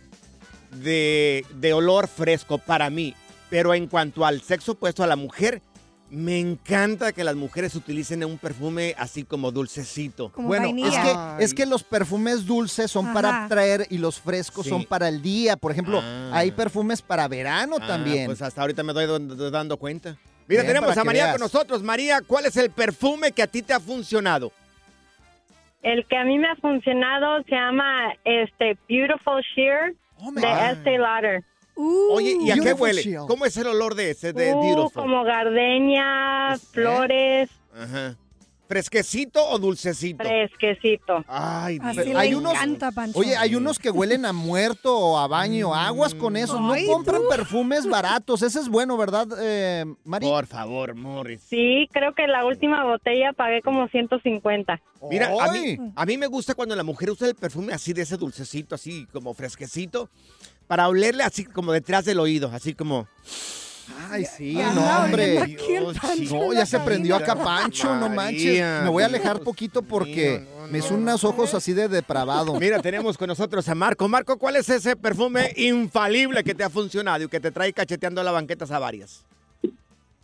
de, 0.71 1.45
de 1.55 1.73
olor 1.73 2.07
fresco, 2.07 2.57
para 2.57 2.89
mí. 2.89 3.13
Pero 3.49 3.73
en 3.73 3.87
cuanto 3.87 4.25
al 4.25 4.41
sexo 4.41 4.73
opuesto 4.73 5.03
a 5.03 5.07
la 5.07 5.15
mujer, 5.15 5.61
Me 6.09 6.39
encanta 6.39 7.11
que 7.11 7.25
las 7.25 7.35
mujeres 7.35 7.75
utilicen 7.75 8.23
un 8.23 8.37
perfume 8.37 8.95
así 8.97 9.25
como 9.25 9.51
dulcecito. 9.51 10.29
Como 10.31 10.47
Bueno, 10.47 10.69
es 10.87 10.95
que, 10.97 11.43
es 11.43 11.53
que 11.53 11.65
los 11.65 11.83
perfumes 11.83 12.45
dulces 12.45 12.89
son 12.89 13.11
para 13.11 13.45
traer 13.49 13.85
y 13.89 13.97
los 13.97 14.17
frescos 14.17 14.63
Sí. 14.63 14.69
son 14.69 14.85
para 14.85 15.09
el 15.09 15.21
día. 15.21 15.57
Por 15.57 15.73
ejemplo, 15.73 15.99
Ah. 16.01 16.29
hay 16.31 16.51
perfumes 16.51 17.01
para 17.01 17.27
verano 17.27 17.75
Ah, 17.81 17.87
también. 17.87 18.27
Pues 18.27 18.41
hasta 18.41 18.61
ahorita 18.61 18.83
me 18.83 18.93
do- 18.93 19.51
dando 19.51 19.75
cuenta. 19.75 20.11
Mira, 20.47 20.61
Bien, 20.63 20.75
tenemos 20.75 20.97
a 20.97 21.03
María 21.03 21.23
veas. 21.25 21.33
con 21.35 21.41
nosotros. 21.41 21.83
María, 21.83 22.21
¿cuál 22.25 22.45
es 22.45 22.55
el 22.55 22.69
perfume 22.69 23.33
que 23.33 23.43
a 23.43 23.47
ti 23.47 23.61
te 23.61 23.73
ha 23.73 23.79
funcionado? 23.81 24.53
El 25.83 26.05
que 26.07 26.15
a 26.15 26.23
mí 26.23 26.39
me 26.39 26.47
ha 26.47 26.55
funcionado 26.55 27.43
se 27.43 27.51
llama 27.53 28.13
este 28.23 28.77
Beautiful 28.87 29.43
Sheer 29.53 29.93
Oh, 30.19 30.31
de. 30.31 30.71
Estee 30.71 30.97
Lauder. 30.97 31.43
Uh, 31.75 32.13
Oye, 32.13 32.37
¿y 32.41 32.49
a 32.51 32.55
qué 32.55 32.73
huele? 32.73 33.01
Shield. 33.03 33.27
¿Cómo 33.27 33.45
es 33.45 33.55
el 33.57 33.67
olor 33.67 33.93
de 33.93 34.09
ese 34.11 34.33
de 34.33 34.53
Uh, 34.53 34.61
Beautiful? 34.61 34.91
como 35.03 35.23
gardenia, 35.23 36.53
¿Eh? 36.55 36.59
flores, 36.71 37.49
Ajá. 37.75 38.15
¿Fresquecito 38.67 39.43
o 39.49 39.57
dulcecito? 39.59 40.23
fresquecito. 40.23 41.23
Ay, 41.27 41.79
Así 41.81 42.03
le 42.03 42.17
hay 42.17 42.33
unos- 42.33 42.53
encanta, 42.53 42.91
Pancho. 42.91 43.17
Oye, 43.19 43.35
hay 43.37 43.55
unos 43.55 43.79
que 43.79 43.89
huelen 43.89 44.25
a 44.25 44.33
muerto 44.33 44.97
o 44.97 45.17
a 45.17 45.27
baño. 45.27 45.73
Aguas 45.73 46.13
con 46.13 46.35
esos. 46.35 46.59
No 46.59 46.73
Ay, 46.73 46.85
compren 46.87 47.21
tú. 47.21 47.29
perfumes 47.29 47.87
baratos. 47.87 48.41
Ese 48.41 48.59
es 48.59 48.67
bueno, 48.67 48.97
¿verdad, 48.97 49.27
eh, 49.39 49.85
Mari? 50.03 50.25
Por 50.27 50.45
favor, 50.47 50.95
Morris. 50.95 51.41
Sí, 51.49 51.87
creo 51.93 52.13
que 52.13 52.27
la 52.27 52.45
última 52.45 52.83
botella 52.83 53.31
pagué 53.33 53.61
como 53.61 53.87
150. 53.87 54.81
Mira, 55.09 55.31
a 55.39 55.51
mí, 55.51 55.77
a 55.95 56.05
mí 56.05 56.17
me 56.17 56.27
gusta 56.27 56.53
cuando 56.55 56.75
la 56.75 56.83
mujer 56.83 57.11
usa 57.11 57.27
el 57.27 57.35
perfume 57.35 57.73
así 57.73 57.93
de 57.93 58.01
ese 58.01 58.17
dulcecito, 58.17 58.75
así 58.75 59.05
como 59.13 59.33
fresquecito, 59.33 60.09
para 60.67 60.87
olerle 60.89 61.23
así 61.23 61.45
como 61.45 61.71
detrás 61.71 62.03
del 62.05 62.19
oído, 62.19 62.49
así 62.53 62.73
como... 62.73 63.07
Ay, 64.09 64.25
sí, 64.25 64.53
Ya 64.53 64.73
no, 64.73 64.81
hombre. 65.03 65.45
Dios, 65.67 65.95
No, 66.31 66.53
ya 66.53 66.65
se 66.65 66.79
prendió 66.79 67.15
acá 67.15 67.35
Pancho, 67.35 67.95
no 67.95 68.09
manches. 68.09 68.63
Me 68.83 68.89
voy 68.89 69.03
a 69.03 69.07
alejar 69.07 69.39
poquito 69.41 69.81
porque 69.81 70.39
mío, 70.41 70.49
no, 70.61 70.67
me 70.67 70.77
hizo 70.79 70.91
no. 70.93 70.99
unos 71.03 71.23
ojos 71.23 71.53
así 71.53 71.73
de 71.73 71.87
depravado. 71.87 72.53
Mira, 72.59 72.79
tenemos 72.81 73.17
con 73.17 73.27
nosotros 73.27 73.67
a 73.69 73.75
Marco. 73.75 74.07
Marco, 74.07 74.37
¿cuál 74.37 74.55
es 74.57 74.69
ese 74.69 74.95
perfume 74.95 75.51
infalible 75.55 76.43
que 76.43 76.53
te 76.55 76.63
ha 76.63 76.69
funcionado 76.69 77.23
y 77.23 77.27
que 77.27 77.39
te 77.39 77.51
trae 77.51 77.71
cacheteando 77.73 78.21
la 78.23 78.31
banquetas 78.31 78.71
a 78.71 78.79
varias? 78.79 79.25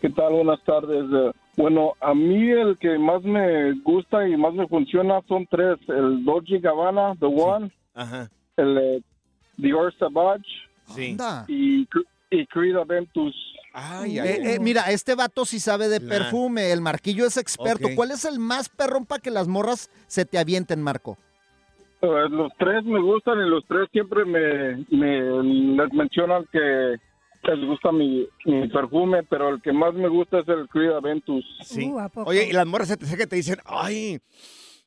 ¿Qué 0.02 0.10
tal? 0.10 0.34
Buenas 0.34 0.62
tardes. 0.66 1.06
Eh, 1.14 1.32
Bueno, 1.56 1.94
a 2.02 2.14
mí 2.14 2.50
el 2.52 2.78
que 2.78 2.98
más 2.98 3.24
me 3.24 3.74
gusta 3.84 4.28
y 4.28 4.36
más 4.36 4.54
me 4.54 4.68
funciona 4.68 5.22
son 5.28 5.48
tres. 5.50 5.78
El 5.88 6.26
Dolce 6.26 6.60
Gabbana, 6.60 7.14
The 7.20 7.26
One, 7.28 7.72
Ajá, 7.94 8.30
el 8.58 8.78
eh, 8.78 9.02
Dior 9.56 9.94
Savage 9.98 10.44
sí. 10.94 11.16
Y, 11.48 11.88
y 12.32 12.46
Creed 12.48 12.76
Aventus. 12.76 13.34
Ay, 13.74 14.20
ay, 14.20 14.30
Eh, 14.30 14.54
eh, 14.56 14.60
mira, 14.60 14.92
este 14.92 15.16
vato 15.16 15.46
sí 15.46 15.60
sabe 15.60 15.88
de 15.90 16.00
perfume. 16.00 16.72
El 16.72 16.82
Marquillo 16.82 17.26
es 17.26 17.38
experto. 17.38 17.88
¿Cuál 17.96 18.12
es 18.12 18.24
el 18.24 18.40
más 18.40 18.70
perrón 18.70 19.06
para 19.06 19.20
que 19.22 19.32
las 19.32 19.48
morras 19.48 19.90
se 20.08 20.26
te 20.26 20.38
avienten, 20.38 20.82
Marco? 20.82 21.18
Eh, 22.02 22.08
los 22.30 22.52
tres 22.60 22.84
me 22.86 23.00
gustan 23.02 23.40
y 23.40 23.50
los 23.50 23.66
tres 23.68 23.90
siempre 23.92 24.26
me, 24.26 24.86
me 24.92 25.44
les 25.84 25.94
mencionan 25.94 26.46
que 26.52 26.98
les 27.46 27.66
gusta 27.68 27.92
mi, 27.92 28.28
mi 28.46 28.68
perfume, 28.70 29.24
pero 29.24 29.50
el 29.50 29.62
que 29.62 29.74
más 29.74 29.94
me 29.94 30.08
gusta 30.08 30.40
es 30.40 30.48
el 30.48 30.68
Creed 30.70 30.92
Aventus. 30.92 31.44
sí. 31.64 31.90
Uh. 31.90 32.08
Oye, 32.26 32.48
y 32.50 32.54
las 32.54 32.68
morras 32.68 32.90
se 32.90 32.98
te 32.98 33.18
que 33.18 33.26
te 33.28 33.36
dicen, 33.38 33.58
ay, 33.66 34.20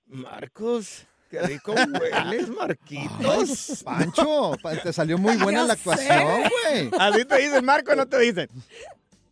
Marcos, 0.07 1.07
qué 1.31 1.41
rico 1.43 1.73
hueles, 1.73 2.49
Marquitos. 2.51 3.83
Pancho, 3.85 4.53
pa- 4.63 4.77
te 4.77 4.93
salió 4.93 5.19
muy 5.19 5.37
buena 5.37 5.65
la 5.65 5.73
actuación, 5.75 6.25
güey. 6.41 6.91
Así 6.99 7.25
te 7.25 7.37
dicen, 7.39 7.65
Marco, 7.65 7.95
no 7.95 8.07
te 8.07 8.19
dicen. 8.19 8.49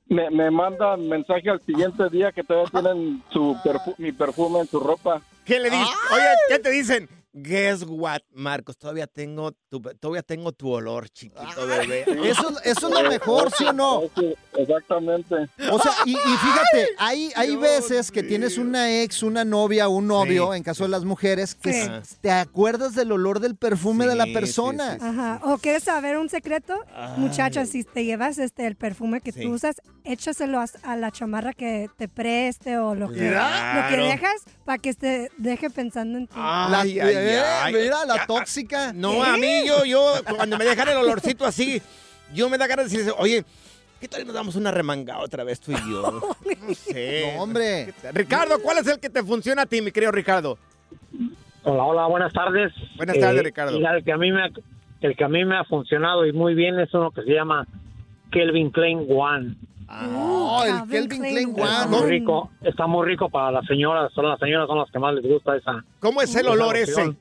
Me, 0.06 0.30
me 0.30 0.50
mandan 0.50 1.08
mensaje 1.08 1.48
al 1.50 1.60
siguiente 1.64 2.08
día 2.10 2.30
que 2.30 2.42
todavía 2.44 2.70
tienen 2.70 3.22
su 3.32 3.56
perfu- 3.64 3.94
mi 3.98 4.12
perfume 4.12 4.60
en 4.60 4.66
su 4.68 4.78
ropa. 4.80 5.22
¿Qué 5.44 5.58
le 5.58 5.70
dices? 5.70 5.88
Oye, 6.12 6.24
¿qué 6.48 6.58
te 6.58 6.70
dicen? 6.70 7.08
Guess 7.36 7.82
what, 7.88 8.20
Marcos, 8.32 8.78
todavía 8.78 9.08
tengo 9.08 9.50
tu, 9.68 9.80
todavía 9.80 10.22
tengo 10.22 10.52
tu 10.52 10.70
olor, 10.70 11.08
chiquito 11.08 11.66
bebé. 11.66 12.04
Eso, 12.30 12.48
eso 12.62 12.88
es 12.88 13.02
lo 13.02 13.10
mejor, 13.10 13.50
¿sí 13.50 13.64
o 13.64 13.72
no? 13.72 14.02
Sí, 14.16 14.32
Exactamente. 14.56 15.34
O 15.72 15.78
sea, 15.80 15.90
y, 16.06 16.12
y 16.12 16.14
fíjate, 16.16 16.88
hay, 16.96 17.32
hay 17.34 17.56
veces 17.56 18.12
que 18.12 18.22
tienes 18.22 18.56
una 18.56 19.02
ex, 19.02 19.24
una 19.24 19.44
novia 19.44 19.88
o 19.88 19.96
un 19.96 20.06
novio, 20.06 20.50
Sí. 20.52 20.58
en 20.58 20.62
caso 20.62 20.84
de 20.84 20.90
las 20.90 21.04
mujeres, 21.04 21.56
que 21.56 21.72
Sí. 21.72 21.90
te 22.20 22.30
acuerdas 22.30 22.94
del 22.94 23.10
olor 23.10 23.40
del 23.40 23.56
perfume 23.56 24.06
de 24.06 24.14
la 24.14 24.26
persona. 24.26 24.92
sí, 24.94 24.98
sí, 25.00 25.06
Ajá. 25.06 25.40
¿O 25.42 25.58
quieres 25.58 25.82
saber 25.82 26.16
un 26.18 26.28
secreto? 26.28 26.74
Muchacha, 27.16 27.66
si 27.66 27.82
te 27.82 28.04
llevas 28.04 28.38
este 28.38 28.64
el 28.66 28.76
perfume 28.76 29.20
que 29.20 29.32
Sí. 29.32 29.42
tú 29.42 29.54
usas, 29.54 29.82
échaselo 30.04 30.60
a, 30.60 30.66
a 30.84 30.96
la 30.96 31.10
chamarra 31.10 31.52
que 31.52 31.90
te 31.96 32.06
preste 32.08 32.78
o 32.78 32.94
lo 32.94 33.08
que, 33.08 33.14
lo 33.16 33.20
que 33.22 33.30
Claro. 33.30 34.06
dejas 34.06 34.42
para 34.64 34.78
que 34.78 34.94
te 34.94 35.30
deje 35.36 35.68
pensando 35.68 36.16
en 36.18 36.28
ti. 36.28 36.36
La- 36.36 36.80
Ay, 36.82 37.00
ay, 37.00 37.23
eh, 37.30 37.42
ay. 37.62 37.74
Mira, 37.74 38.04
la 38.06 38.16
Ya, 38.16 38.26
tóxica. 38.26 38.92
No, 38.92 39.22
a 39.22 39.36
mí, 39.36 39.66
yo, 39.66 39.84
yo, 39.84 40.14
cuando 40.36 40.56
me 40.58 40.64
dejan 40.64 40.88
el 40.88 40.96
olorcito 40.98 41.44
así, 41.44 41.80
yo 42.32 42.48
me 42.48 42.58
da 42.58 42.66
ganas 42.66 42.90
de 42.90 42.98
decir, 42.98 43.12
oye, 43.18 43.44
¿qué 44.00 44.08
tal 44.08 44.26
nos 44.26 44.34
damos 44.34 44.56
una 44.56 44.70
remangada 44.70 45.20
otra 45.20 45.44
vez 45.44 45.60
tú 45.60 45.72
y 45.72 45.76
yo? 45.90 46.36
No 46.66 46.74
sé. 46.74 47.32
No, 47.36 47.42
hombre. 47.42 47.92
Ricardo, 48.12 48.58
¿cuál 48.62 48.78
es 48.78 48.86
el 48.86 48.98
que 48.98 49.10
te 49.10 49.22
funciona 49.22 49.62
a 49.62 49.66
ti, 49.66 49.82
mi 49.82 49.92
querido 49.92 50.12
Ricardo? 50.12 50.58
Hola, 51.62 51.82
hola, 51.84 52.06
buenas 52.06 52.32
tardes. 52.32 52.72
Buenas 52.96 53.18
tardes, 53.18 53.42
Ricardo. 53.42 53.76
mira, 53.76 53.96
el 53.96 54.04
que 54.04 54.12
a 54.12 54.16
mí 54.18 54.30
me 54.32 54.42
ha, 54.44 54.48
el 55.00 55.16
que 55.16 55.24
a 55.24 55.28
mí 55.28 55.44
me 55.44 55.56
ha 55.58 55.64
funcionado 55.64 56.26
y 56.26 56.32
muy 56.32 56.54
bien 56.54 56.78
es 56.80 56.92
uno 56.94 57.10
que 57.10 57.22
se 57.22 57.30
llama 57.32 57.66
Kelvin 58.32 58.70
Klein 58.70 59.06
One. 59.08 59.56
Oh, 59.88 60.62
el 60.66 60.88
Kelvin 60.88 61.20
Klein 61.22 61.50
Está 61.50 61.86
One. 61.86 61.96
muy 61.98 62.10
rico, 62.10 62.50
está 62.62 62.86
muy 62.86 63.06
rico 63.06 63.28
para 63.28 63.50
las 63.52 63.66
señoras, 63.66 64.12
son 64.12 64.28
las 64.28 64.38
señoras 64.38 64.66
son 64.66 64.78
las 64.78 64.90
que 64.90 64.98
más 64.98 65.14
les 65.14 65.24
gusta 65.24 65.56
esa. 65.56 65.84
¿Cómo 66.00 66.22
es 66.22 66.34
el 66.34 66.46
olor 66.48 66.76
ese? 66.76 67.14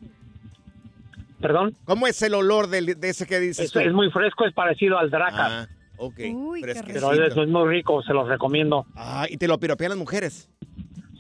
Perdón, 1.42 1.76
¿Cómo 1.86 2.08
es 2.08 2.22
el 2.22 2.34
olor 2.36 2.68
de, 2.68 2.96
ese 3.02 3.28
que 3.28 3.40
dices 3.40 3.66
es, 3.66 3.72
tú? 3.74 3.80
es 3.80 3.92
muy 3.92 4.10
fresco, 4.12 4.46
es 4.46 4.54
parecido 4.54 4.98
al 4.98 5.10
Dracar, 5.10 5.52
Ah, 5.52 5.68
ok. 5.98 6.20
Uy, 6.34 6.62
pero 6.62 6.72
es, 7.14 7.36
es 7.38 7.48
muy 7.50 7.68
rico, 7.68 8.02
se 8.02 8.14
los 8.14 8.30
recomiendo. 8.30 8.86
Ah, 8.96 9.26
y 9.30 9.36
te 9.36 9.48
lo 9.50 9.60
piropean 9.60 9.90
las 9.90 9.98
mujeres. 9.98 10.50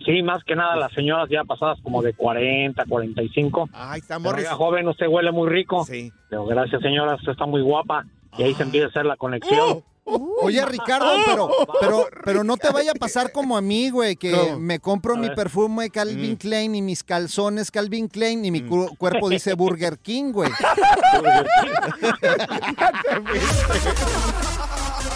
Sí, 0.05 0.21
más 0.23 0.43
que 0.45 0.55
nada 0.55 0.75
las 0.77 0.91
señoras 0.93 1.27
ya 1.29 1.43
pasadas 1.43 1.77
como 1.81 2.01
de 2.01 2.13
40, 2.13 2.85
45. 2.85 3.69
Ay, 3.73 3.99
está 3.99 4.17
Morris. 4.19 4.47
joven, 4.49 4.87
usted 4.87 5.07
huele 5.07 5.31
muy 5.31 5.49
rico. 5.49 5.83
Sí. 5.85 6.11
Pero 6.29 6.45
gracias, 6.45 6.81
señora, 6.81 7.15
usted 7.15 7.31
está 7.33 7.45
muy 7.45 7.61
guapa. 7.61 8.05
Y 8.37 8.43
ahí 8.43 8.53
se 8.53 8.63
empieza 8.63 8.87
a 8.87 8.89
hacer 8.89 9.05
la 9.05 9.15
conexión. 9.17 9.83
Oye, 10.05 10.65
Ricardo, 10.65 11.07
pero, 11.25 11.49
pero, 11.81 12.07
pero 12.25 12.43
no 12.43 12.57
te 12.57 12.69
vaya 12.71 12.91
a 12.91 12.95
pasar 12.95 13.31
como 13.31 13.55
a 13.55 13.61
mí, 13.61 13.89
güey, 13.89 14.15
que 14.17 14.55
me 14.59 14.79
compro 14.79 15.15
mi 15.15 15.29
perfume 15.29 15.89
Calvin 15.89 16.35
Klein 16.35 16.75
y 16.75 16.81
mis 16.81 17.03
calzones 17.03 17.71
Calvin 17.71 18.07
Klein 18.09 18.43
y 18.43 18.51
mi 18.51 18.61
cu- 18.67 18.93
cuerpo 18.97 19.29
dice 19.29 19.53
Burger 19.53 19.97
King, 19.99 20.31
güey. 20.33 20.51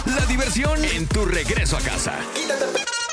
La 0.05 0.25
diversión 0.27 0.83
en 0.85 1.05
tu 1.07 1.25
regreso 1.25 1.77
a 1.77 1.81
casa. 1.81 2.13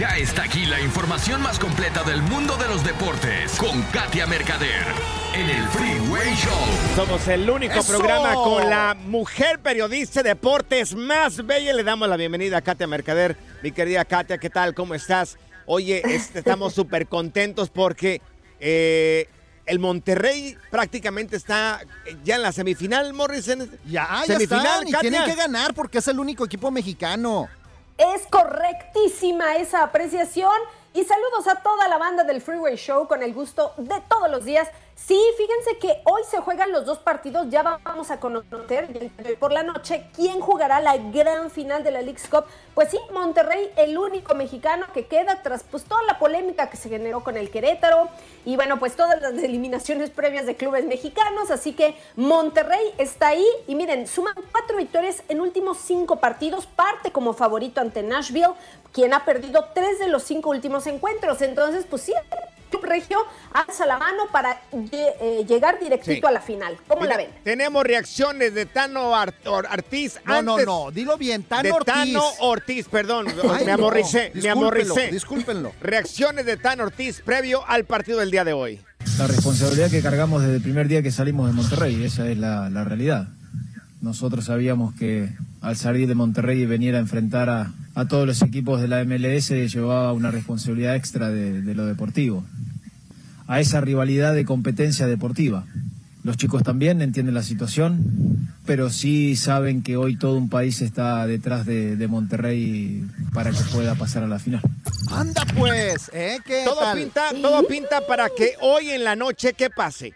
Ya 0.00 0.16
está 0.16 0.44
aquí 0.44 0.64
la 0.64 0.80
información 0.80 1.42
más 1.42 1.58
completa 1.58 2.02
del 2.04 2.22
mundo 2.22 2.56
de 2.56 2.66
los 2.68 2.82
deportes 2.82 3.54
con 3.58 3.82
Katia 3.92 4.26
Mercader 4.26 4.86
en 5.34 5.50
el 5.50 5.68
Freeway 5.68 6.34
Show. 6.36 6.96
Somos 6.96 7.28
el 7.28 7.50
único 7.50 7.74
¡Eso! 7.74 7.98
programa 7.98 8.32
con 8.32 8.70
la 8.70 8.94
mujer 8.98 9.58
periodista 9.58 10.22
de 10.22 10.30
deportes 10.30 10.94
más 10.94 11.44
bella. 11.44 11.74
Le 11.74 11.84
damos 11.84 12.08
la 12.08 12.16
bienvenida 12.16 12.56
a 12.56 12.62
Katia 12.62 12.86
Mercader. 12.86 13.36
Mi 13.62 13.72
querida 13.72 14.06
Katia, 14.06 14.38
¿qué 14.38 14.48
tal? 14.48 14.72
¿Cómo 14.72 14.94
estás? 14.94 15.36
Oye, 15.66 16.00
este, 16.02 16.38
estamos 16.38 16.72
súper 16.74 17.06
contentos 17.06 17.68
porque 17.68 18.22
eh, 18.58 19.28
el 19.66 19.80
Monterrey 19.80 20.56
prácticamente 20.70 21.36
está 21.36 21.78
ya 22.24 22.36
en 22.36 22.42
la 22.42 22.52
semifinal, 22.52 23.12
Morrison. 23.12 23.70
Ya, 23.84 24.22
ya 24.26 24.36
están, 24.36 24.88
y 24.88 24.92
tienen 24.92 25.24
que 25.26 25.34
ganar 25.34 25.74
porque 25.74 25.98
es 25.98 26.08
el 26.08 26.18
único 26.18 26.46
equipo 26.46 26.70
mexicano. 26.70 27.50
Es 28.00 28.26
correctísima 28.28 29.56
esa 29.56 29.82
apreciación. 29.82 30.54
Y 30.94 31.04
saludos 31.04 31.46
a 31.48 31.56
toda 31.56 31.86
la 31.86 31.98
banda 31.98 32.24
del 32.24 32.40
Freeway 32.40 32.76
Show 32.76 33.06
con 33.06 33.22
el 33.22 33.34
gusto 33.34 33.74
de 33.76 34.00
todos 34.08 34.30
los 34.30 34.46
días. 34.46 34.70
Sí, 35.06 35.18
fíjense 35.36 35.78
que 35.78 36.02
hoy 36.04 36.22
se 36.30 36.38
juegan 36.38 36.70
los 36.72 36.84
dos 36.84 36.98
partidos, 36.98 37.48
ya 37.48 37.62
vamos 37.62 38.10
a 38.10 38.20
conocer 38.20 39.10
por 39.40 39.50
la 39.50 39.62
noche 39.62 40.06
quién 40.14 40.40
jugará 40.40 40.78
la 40.78 40.98
gran 40.98 41.50
final 41.50 41.82
de 41.82 41.90
la 41.90 42.02
League's 42.02 42.28
Cup. 42.28 42.44
Pues 42.74 42.90
sí, 42.90 42.98
Monterrey, 43.12 43.72
el 43.76 43.96
único 43.96 44.34
mexicano 44.34 44.86
que 44.92 45.06
queda 45.06 45.42
tras 45.42 45.64
pues 45.64 45.84
toda 45.84 46.02
la 46.04 46.18
polémica 46.18 46.68
que 46.68 46.76
se 46.76 46.90
generó 46.90 47.24
con 47.24 47.38
el 47.38 47.50
Querétaro 47.50 48.08
y 48.44 48.56
bueno, 48.56 48.78
pues 48.78 48.94
todas 48.94 49.20
las 49.20 49.32
eliminaciones 49.42 50.10
previas 50.10 50.44
de 50.46 50.54
clubes 50.54 50.84
mexicanos, 50.84 51.50
así 51.50 51.72
que 51.72 51.96
Monterrey 52.14 52.94
está 52.98 53.28
ahí 53.28 53.46
y 53.66 53.74
miren, 53.74 54.06
suman 54.06 54.34
cuatro 54.52 54.76
victorias 54.76 55.24
en 55.28 55.40
últimos 55.40 55.78
cinco 55.78 56.16
partidos, 56.16 56.66
parte 56.66 57.10
como 57.10 57.32
favorito 57.32 57.80
ante 57.80 58.02
Nashville, 58.02 58.52
quien 58.92 59.14
ha 59.14 59.24
perdido 59.24 59.66
tres 59.74 59.98
de 59.98 60.08
los 60.08 60.22
cinco 60.22 60.50
últimos 60.50 60.86
encuentros, 60.86 61.40
entonces 61.40 61.86
pues 61.88 62.02
sí, 62.02 62.12
Club 62.70 62.84
Regio 62.84 63.18
alza 63.52 63.84
la 63.86 63.98
mano 63.98 64.24
para 64.32 64.60
eh, 64.72 65.44
llegar 65.46 65.78
directito 65.78 66.26
Sí. 66.26 66.26
a 66.26 66.30
la 66.30 66.40
final. 66.40 66.76
¿Cómo 66.88 67.02
Mira, 67.02 67.16
la 67.16 67.22
ven? 67.24 67.30
Tenemos 67.44 67.84
reacciones 67.84 68.54
de 68.54 68.66
Tano 68.66 69.10
Or- 69.10 69.34
Ortiz. 69.70 70.18
No, 70.24 70.42
no, 70.42 70.52
antes 70.52 70.66
no, 70.66 70.90
dilo 70.90 71.16
bien, 71.18 71.42
Tano 71.42 71.62
de 71.64 71.72
Ortiz. 71.72 71.92
Tano 71.94 72.22
Ortiz, 72.40 72.88
perdón, 72.88 73.26
Ay, 73.28 73.64
me 73.64 73.72
no, 73.72 73.74
amorricé, 73.74 74.30
me 74.34 74.40
discúlpenlo, 74.40 74.52
amorricé. 74.94 75.12
discúlpenlo. 75.12 75.72
Reacciones 75.80 76.46
de 76.46 76.56
Tano 76.56 76.84
Ortiz 76.84 77.20
previo 77.24 77.62
al 77.66 77.84
partido 77.84 78.20
del 78.20 78.30
día 78.30 78.44
de 78.44 78.52
hoy. 78.52 78.80
La 79.18 79.26
responsabilidad 79.26 79.90
que 79.90 80.02
cargamos 80.02 80.42
desde 80.42 80.56
el 80.56 80.62
primer 80.62 80.86
día 80.88 81.02
que 81.02 81.10
salimos 81.10 81.46
de 81.48 81.52
Monterrey, 81.54 82.04
esa 82.04 82.28
es 82.28 82.38
la, 82.38 82.70
la 82.70 82.84
realidad. 82.84 83.28
Nosotros 84.02 84.46
sabíamos 84.46 84.94
que 84.94 85.30
al 85.60 85.76
salir 85.76 86.08
de 86.08 86.14
Monterrey 86.14 86.62
y 86.62 86.66
venir 86.66 86.94
a 86.94 86.98
enfrentar 87.00 87.50
a, 87.50 87.72
a 87.94 88.08
todos 88.08 88.26
los 88.26 88.40
equipos 88.42 88.80
de 88.80 88.88
la 88.88 89.04
MLS 89.04 89.48
llevaba 89.50 90.12
una 90.14 90.30
responsabilidad 90.30 90.96
extra 90.96 91.28
de, 91.28 91.60
de 91.60 91.74
lo 91.74 91.84
deportivo, 91.84 92.44
a 93.46 93.60
esa 93.60 93.80
rivalidad 93.80 94.34
de 94.34 94.44
competencia 94.46 95.06
deportiva. 95.06 95.66
Los 96.22 96.36
chicos 96.36 96.62
también 96.62 97.00
entienden 97.00 97.34
la 97.34 97.42
situación, 97.42 98.48
pero 98.66 98.90
sí 98.90 99.36
saben 99.36 99.82
que 99.82 99.96
hoy 99.96 100.16
todo 100.16 100.36
un 100.36 100.50
país 100.50 100.82
está 100.82 101.26
detrás 101.26 101.64
de, 101.66 101.96
de 101.96 102.08
Monterrey 102.08 103.04
para 103.32 103.50
que 103.50 103.62
pueda 103.72 103.94
pasar 103.94 104.22
a 104.22 104.28
la 104.28 104.38
final. 104.38 104.60
Anda 105.10 105.44
pues, 105.56 106.10
¿eh? 106.12 106.38
¿Qué 106.46 106.62
Todo 106.64 106.80
tal? 106.80 106.98
pinta, 106.98 107.30
todo 107.40 107.66
pinta 107.66 108.06
para 108.06 108.28
que 108.28 108.52
hoy 108.60 108.90
en 108.90 109.02
la 109.04 109.16
noche, 109.16 109.54
¿qué 109.54 109.70
pase? 109.70 110.12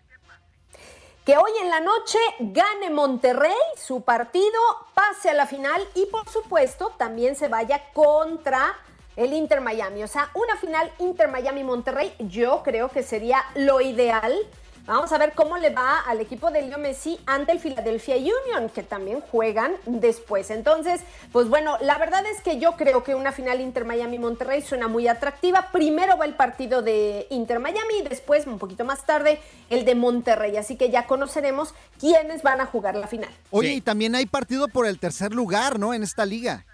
Que 1.24 1.38
hoy 1.38 1.52
en 1.62 1.70
la 1.70 1.80
noche 1.80 2.18
gane 2.38 2.90
Monterrey 2.90 3.56
su 3.78 4.02
partido, 4.02 4.60
pase 4.92 5.30
a 5.30 5.32
la 5.32 5.46
final 5.46 5.80
y 5.94 6.04
por 6.04 6.28
supuesto 6.28 6.92
también 6.98 7.34
se 7.34 7.48
vaya 7.48 7.80
contra 7.94 8.76
el 9.16 9.32
Inter 9.32 9.62
Miami. 9.62 10.02
O 10.02 10.06
sea, 10.06 10.28
una 10.34 10.56
final 10.56 10.92
Inter 10.98 11.28
Miami 11.28 11.64
Monterrey 11.64 12.14
yo 12.18 12.62
creo 12.62 12.90
que 12.90 13.02
sería 13.02 13.42
lo 13.54 13.80
ideal. 13.80 14.36
Vamos 14.86 15.12
a 15.12 15.18
ver 15.18 15.32
cómo 15.34 15.56
le 15.56 15.70
va 15.70 16.00
al 16.00 16.20
equipo 16.20 16.50
de 16.50 16.60
Leo 16.60 16.76
Messi 16.76 17.18
ante 17.24 17.52
el 17.52 17.58
Philadelphia 17.58 18.16
Union, 18.16 18.68
que 18.68 18.82
también 18.82 19.22
juegan 19.22 19.72
después. 19.86 20.50
Entonces, 20.50 21.00
pues 21.32 21.48
bueno, 21.48 21.78
la 21.80 21.96
verdad 21.96 22.22
es 22.26 22.42
que 22.42 22.58
yo 22.58 22.72
creo 22.72 23.02
que 23.02 23.14
una 23.14 23.32
final 23.32 23.62
Inter 23.62 23.86
Miami 23.86 24.18
Monterrey 24.18 24.60
suena 24.60 24.86
muy 24.86 25.08
atractiva. 25.08 25.70
Primero 25.72 26.18
va 26.18 26.26
el 26.26 26.34
partido 26.34 26.82
de 26.82 27.26
Inter 27.30 27.60
Miami 27.60 28.00
y 28.00 28.08
después, 28.08 28.46
un 28.46 28.58
poquito 28.58 28.84
más 28.84 29.06
tarde, 29.06 29.40
el 29.70 29.86
de 29.86 29.94
Monterrey. 29.94 30.58
Así 30.58 30.76
que 30.76 30.90
ya 30.90 31.06
conoceremos 31.06 31.74
quiénes 31.98 32.42
van 32.42 32.60
a 32.60 32.66
jugar 32.66 32.94
la 32.94 33.06
final. 33.06 33.30
Oye, 33.50 33.70
Sí. 33.70 33.74
y 33.76 33.80
también 33.80 34.14
hay 34.14 34.26
partido 34.26 34.68
por 34.68 34.86
el 34.86 34.98
tercer 34.98 35.32
lugar, 35.32 35.78
¿no? 35.78 35.94
En 35.94 36.02
esta 36.02 36.26
liga. 36.26 36.66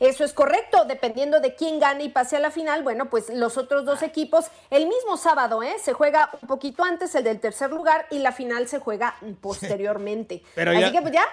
Eso 0.00 0.24
es 0.24 0.32
correcto, 0.32 0.84
dependiendo 0.86 1.40
de 1.40 1.54
quién 1.54 1.78
gane 1.78 2.04
y 2.04 2.08
pase 2.08 2.36
a 2.36 2.40
la 2.40 2.50
final, 2.50 2.82
bueno, 2.82 3.08
pues 3.10 3.28
los 3.30 3.56
otros 3.56 3.84
dos 3.84 4.02
equipos, 4.02 4.46
el 4.70 4.86
mismo 4.86 5.16
sábado, 5.16 5.62
¿eh? 5.62 5.76
Se 5.82 5.92
juega 5.92 6.30
un 6.40 6.48
poquito 6.48 6.82
antes 6.84 7.14
el 7.14 7.24
del 7.24 7.38
tercer 7.40 7.70
lugar 7.70 8.06
y 8.10 8.18
la 8.18 8.32
final 8.32 8.66
se 8.68 8.78
juega 8.80 9.14
posteriormente. 9.40 10.42
Pero 10.54 10.70
Así 10.72 10.80
ya- 10.80 10.92
que 10.92 11.00
pues 11.02 11.12
ya 11.14 11.24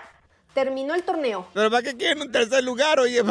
terminó 0.53 0.93
el 0.95 1.03
torneo. 1.03 1.47
Pero 1.53 1.69
¿para 1.71 1.83
qué 1.83 1.95
quieren 1.95 2.21
un 2.21 2.31
tercer 2.31 2.63
lugar? 2.63 2.99
Oye, 2.99 3.23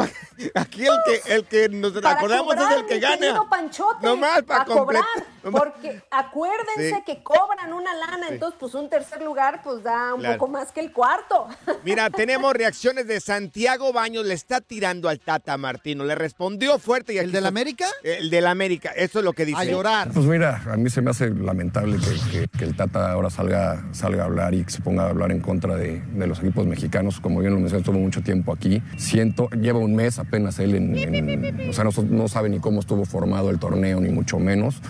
aquí 0.55 0.85
el 0.85 0.97
que, 1.05 1.33
el 1.35 1.45
que 1.45 1.69
nos 1.69 1.91
Para 1.93 2.11
acordamos 2.11 2.55
cobrar, 2.55 2.71
es 2.73 2.77
el 2.79 2.85
que 2.87 2.99
gana. 2.99 3.49
Panchote, 3.49 4.05
Nomás 4.05 4.41
para 4.43 4.61
a 4.61 4.65
cobrar, 4.65 5.03
porque 5.51 6.01
acuérdense 6.11 6.89
Sí. 6.95 7.03
que 7.05 7.23
cobran 7.23 7.73
una 7.73 7.93
lana, 7.95 8.27
entonces 8.29 8.57
pues 8.59 8.73
un 8.73 8.89
tercer 8.89 9.21
lugar 9.21 9.61
pues 9.63 9.83
da 9.83 10.13
un 10.13 10.21
Claro. 10.21 10.37
poco 10.37 10.51
más 10.51 10.71
que 10.71 10.79
el 10.79 10.91
cuarto. 10.91 11.47
Mira, 11.83 12.09
tenemos 12.09 12.53
reacciones 12.53 13.07
de 13.07 13.19
Santiago 13.19 13.91
Baños, 13.93 14.25
le 14.25 14.33
está 14.33 14.61
tirando 14.61 15.09
al 15.09 15.19
Tata 15.19 15.57
Martino, 15.57 16.03
le 16.05 16.15
respondió 16.15 16.79
fuerte. 16.79 17.13
Y 17.13 17.17
¿El 17.17 17.31
del 17.31 17.45
América? 17.45 17.85
El 18.03 18.29
del 18.29 18.47
América, 18.47 18.91
eso 18.95 19.19
es 19.19 19.25
lo 19.25 19.33
que 19.33 19.45
dice. 19.45 19.59
A 19.59 19.63
llorar. 19.65 20.09
Pues 20.13 20.25
mira, 20.25 20.61
a 20.71 20.77
mí 20.77 20.89
se 20.89 21.01
me 21.01 21.11
hace 21.11 21.29
lamentable 21.29 21.97
que, 21.97 22.39
que- 22.41 22.47
que 22.57 22.63
el 22.65 22.75
Tata 22.75 23.11
ahora 23.11 23.29
salga, 23.29 23.83
salga 23.93 24.23
a 24.23 24.25
hablar 24.25 24.53
y 24.53 24.63
que 24.63 24.71
se 24.71 24.81
ponga 24.81 25.03
a 25.05 25.09
hablar 25.09 25.31
en 25.31 25.39
contra 25.41 25.75
de, 25.75 25.99
de 26.01 26.27
los 26.27 26.39
equipos 26.39 26.65
mexicanos. 26.65 27.19
Como 27.19 27.39
bien 27.39 27.53
lo 27.53 27.59
mencioné, 27.59 27.79
estuvo 27.81 27.97
mucho 27.99 28.21
tiempo 28.21 28.53
aquí. 28.53 28.81
Siento, 28.97 29.49
lleva 29.51 29.79
un 29.79 29.95
mes 29.95 30.19
apenas 30.19 30.59
él 30.59 30.75
en... 30.75 30.97
en- 30.97 31.69
o 31.69 31.73
sea, 31.73 31.83
no, 31.83 31.91
no 32.09 32.27
sabe 32.27 32.49
ni 32.49 32.59
cómo 32.59 32.79
estuvo 32.79 33.05
formado 33.05 33.49
el 33.49 33.59
torneo, 33.59 33.99
ni 33.99 34.09
mucho 34.09 34.39
menos. 34.39 34.81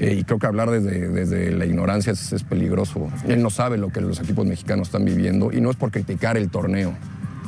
Eh, 0.00 0.16
y 0.20 0.24
creo 0.24 0.38
que 0.38 0.46
hablar 0.46 0.70
desde, 0.70 1.08
desde 1.08 1.52
la 1.52 1.66
ignorancia 1.66 2.12
es, 2.12 2.32
es 2.32 2.44
peligroso. 2.44 3.08
Él 3.26 3.42
no 3.42 3.50
sabe 3.50 3.78
lo 3.78 3.88
que 3.88 4.00
los 4.00 4.20
equipos 4.20 4.46
mexicanos 4.46 4.88
están 4.88 5.04
viviendo 5.04 5.50
y 5.52 5.60
no 5.60 5.70
es 5.70 5.76
por 5.76 5.90
criticar 5.90 6.36
el 6.36 6.50
torneo. 6.50 6.94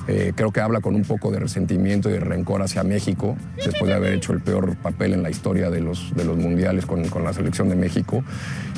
Eh, 0.09 0.33
creo 0.35 0.51
que 0.51 0.61
habla 0.61 0.81
con 0.81 0.97
un 0.97 1.03
poco 1.03 1.31
de 1.31 1.39
resentimiento 1.39 2.09
y 2.09 2.15
de 2.15 2.21
rencor 2.21 2.63
hacia 2.63 2.83
México, 2.83 3.37
después 3.57 3.87
de 3.87 3.95
haber 3.95 4.15
hecho 4.15 4.33
el 4.33 4.41
peor 4.41 4.77
papel 4.77 5.13
en 5.13 5.23
la 5.23 5.31
historia 5.31 5.71
de 5.71 5.81
los, 5.81 6.13
de 6.17 6.25
los 6.25 6.37
mundiales 6.37 6.85
con, 6.85 7.07
con 7.09 7.23
la 7.23 7.33
selección 7.33 7.69
de 7.69 7.77
México. 7.77 8.25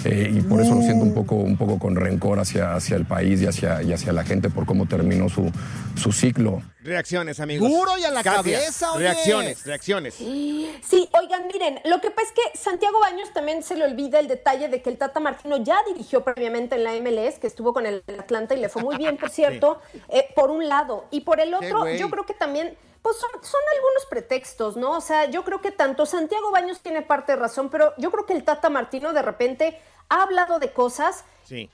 Eh, 0.05 0.31
y 0.35 0.41
por 0.43 0.61
eso 0.61 0.75
lo 0.75 0.83
siento 0.83 1.05
un 1.05 1.15
poco, 1.15 1.37
un 1.37 1.57
poco 1.57 1.79
con 1.79 1.97
rencor 1.97 2.39
hacia, 2.39 2.75
hacia 2.75 2.97
el 2.97 3.07
país 3.07 3.41
y 3.41 3.47
hacia, 3.47 3.83
y 3.83 3.93
hacia 3.93 4.13
la 4.13 4.25
gente 4.25 4.51
por 4.51 4.67
cómo 4.67 4.87
terminó 4.87 5.29
su, 5.29 5.51
su 5.95 6.13
ciclo. 6.13 6.61
Reacciones, 6.83 7.39
amigos. 7.39 7.71
Duro 7.71 7.97
y 7.97 8.05
a 8.05 8.11
la 8.11 8.23
Katia, 8.23 8.59
cabeza, 8.59 8.93
oye. 8.93 9.05
Reacciones, 9.05 9.65
reacciones. 9.65 10.15
Sí, 10.15 11.09
oigan, 11.13 11.47
miren, 11.47 11.81
lo 11.85 12.01
que 12.01 12.11
pasa 12.11 12.29
es 12.29 12.33
que 12.33 12.59
Santiago 12.59 12.99
Baños 13.01 13.33
también 13.33 13.63
se 13.63 13.77
le 13.77 13.85
olvida 13.85 14.19
el 14.19 14.27
detalle 14.27 14.69
de 14.69 14.83
que 14.83 14.91
el 14.91 14.99
Tata 14.99 15.21
Martino 15.21 15.59
ya 15.59 15.83
dirigió 15.87 16.25
previamente 16.25 16.75
en 16.75 16.85
la 16.85 16.93
MLS, 16.95 17.39
que 17.39 17.47
estuvo 17.47 17.73
con 17.73 17.87
el 17.87 18.03
Atlanta 18.19 18.55
y 18.55 18.61
le 18.61 18.69
fue 18.69 18.83
muy 18.83 18.97
bien, 18.97 19.17
por 19.17 19.31
cierto, 19.31 19.81
eh, 20.09 20.29
por 20.35 20.51
un 20.51 20.69
lado. 20.69 21.07
Y 21.11 21.21
por 21.21 21.41
el 21.41 21.55
otro, 21.55 21.89
yo 21.89 22.11
creo 22.11 22.27
que 22.27 22.35
también, 22.35 22.77
pues 23.01 23.17
son, 23.17 23.31
son 23.43 23.61
algunos 23.77 24.07
pretextos, 24.11 24.77
¿no? 24.77 24.97
O 24.97 25.01
sea, 25.01 25.27
yo 25.27 25.45
creo 25.45 25.61
que 25.61 25.71
tanto 25.71 26.05
Santiago 26.05 26.51
Baños 26.51 26.81
tiene 26.81 27.03
parte 27.03 27.33
de 27.33 27.37
razón, 27.37 27.71
pero 27.71 27.95
yo 27.99 28.11
creo 28.11 28.27
que 28.27 28.33
el 28.33 28.43
Tata 28.43 28.71
Martino 28.71 29.13
de 29.13 29.23
repente 29.23 29.81
ha 30.09 30.23
hablado 30.23 30.59
de 30.59 30.73
cosas 30.73 31.25
Sí. 31.45 31.69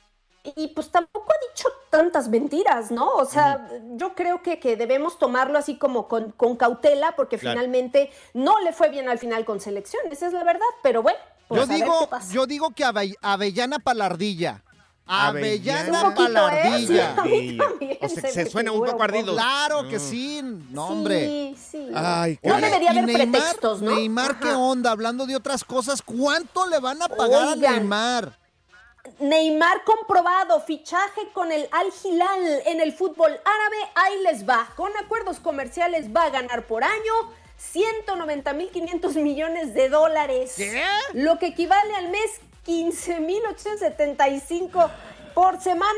Y 0.56 0.68
pues 0.68 0.90
tampoco 0.90 1.26
ha 1.32 1.36
dicho 1.54 1.68
tantas 1.90 2.28
mentiras, 2.28 2.90
¿no? 2.90 3.08
O 3.14 3.24
sea, 3.24 3.68
yo 3.96 4.14
creo 4.14 4.42
que, 4.42 4.58
que 4.60 4.76
debemos 4.76 5.18
tomarlo 5.18 5.58
así 5.58 5.76
como 5.78 6.06
con, 6.08 6.32
con 6.32 6.56
cautela, 6.56 7.14
porque 7.16 7.38
Claro. 7.38 7.58
finalmente 7.58 8.10
no 8.34 8.60
le 8.60 8.72
fue 8.72 8.88
bien 8.90 9.08
al 9.08 9.18
final 9.18 9.44
con 9.44 9.60
selección, 9.60 10.02
esa 10.10 10.26
es 10.26 10.32
la 10.32 10.44
verdad, 10.44 10.66
pero 10.82 11.02
bueno. 11.02 11.18
pues 11.48 11.60
Yo 11.60 11.64
a 11.64 11.66
ver 11.66 11.76
qué 11.78 11.84
digo, 11.84 12.08
pasa. 12.10 12.32
yo 12.34 12.46
digo 12.46 12.70
que 12.72 12.84
Ave- 12.84 13.16
Avellana 13.22 13.78
Palardilla. 13.78 14.62
Avellana. 15.10 16.00
¿eh? 16.10 16.14
Palardilla. 16.14 17.14
Sí, 17.14 17.20
a 17.20 17.24
mí 17.24 17.56
también 17.56 17.98
O 18.02 18.08
sea, 18.08 18.22
se 18.22 18.30
se 18.44 18.50
suena 18.50 18.72
un 18.72 18.84
poco 18.84 19.02
ardido. 19.02 19.32
Claro 19.32 19.88
que 19.88 19.96
Mm. 19.96 20.00
sí, 20.00 20.40
no 20.70 20.86
hombre. 20.88 21.26
Sí, 21.26 21.56
sí. 21.70 21.90
Ay, 21.94 22.38
No 22.42 22.56
debería 22.60 22.90
haber 22.90 23.04
Neymar- 23.06 23.30
pretextos, 23.30 23.80
¿no? 23.82 23.94
Neymar, 23.94 24.38
¿qué 24.38 24.50
onda? 24.50 24.90
Hablando 24.90 25.24
de 25.26 25.34
otras 25.36 25.64
cosas, 25.64 26.02
¿cuánto 26.02 26.66
le 26.66 26.78
van 26.78 27.00
a 27.02 27.08
pagar 27.08 27.54
Oigan. 27.56 27.64
a 27.74 27.76
Neymar? 27.78 28.37
Neymar 29.18 29.84
comprobado, 29.84 30.60
fichaje 30.60 31.28
con 31.32 31.50
el 31.52 31.68
Al 31.72 31.88
Hilal 32.02 32.62
en 32.66 32.80
el 32.80 32.92
fútbol 32.92 33.32
árabe, 33.44 33.76
ahí 33.94 34.22
les 34.22 34.48
va. 34.48 34.68
Con 34.76 34.96
acuerdos 34.96 35.40
comerciales 35.40 36.14
va 36.14 36.24
a 36.24 36.30
ganar 36.30 36.66
por 36.66 36.84
año 36.84 37.32
190.500 37.58 39.20
millones 39.20 39.74
de 39.74 39.88
dólares. 39.88 40.56
Lo 41.14 41.38
que 41.38 41.46
equivale 41.46 41.94
al 41.96 42.08
mes 42.08 42.40
15.875 42.66 44.90
por 45.34 45.60
semana 45.60 45.92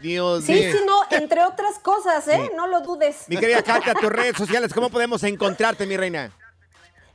Dios 0.00 0.44
sí 0.44 0.52
mío. 0.52 0.72
sí 0.72 0.78
no 0.86 1.16
entre 1.16 1.42
otras 1.44 1.78
cosas 1.78 2.26
eh 2.28 2.50
no 2.56 2.66
lo 2.66 2.80
dudes 2.80 3.24
Mi 3.28 3.36
querida 3.36 3.62
Katia, 3.62 3.94
tus 3.94 4.10
redes 4.10 4.36
sociales, 4.36 4.72
¿cómo 4.74 4.90
podemos 4.90 5.22
encontrarte, 5.22 5.86
mi 5.86 5.96
reina? 5.96 6.30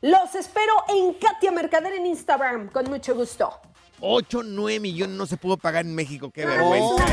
los 0.02 0.34
espero 0.36 0.74
en 0.90 1.14
Katia 1.14 1.52
Mercader 1.52 1.94
en 1.94 2.06
Instagram 2.08 2.70
con 2.70 2.90
mucho 2.90 3.14
gusto 3.16 3.60
8, 4.02 4.42
9 4.44 4.80
millones 4.80 5.16
no 5.16 5.28
se 5.28 5.38
pudo 5.38 5.58
pagar 5.58 5.86
en 5.86 5.94
México. 5.94 6.32
Qué 6.32 6.44
vergüenza. 6.44 7.06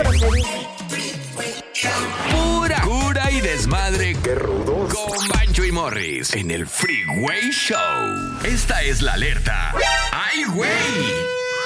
Pura 2.30 2.80
cura 2.80 3.30
y 3.30 3.40
desmadre. 3.42 4.16
Qué 4.24 4.34
rudos. 4.34 4.94
Con 4.94 5.28
Bancho 5.28 5.64
y 5.64 5.72
Morris 5.72 6.32
en 6.34 6.50
el 6.50 6.66
Freeway 6.66 7.50
Show. 7.50 7.78
Esta 8.44 8.82
es 8.82 9.02
la 9.02 9.12
alerta. 9.12 9.74
¡Ay, 10.12 10.44
güey! 10.44 10.68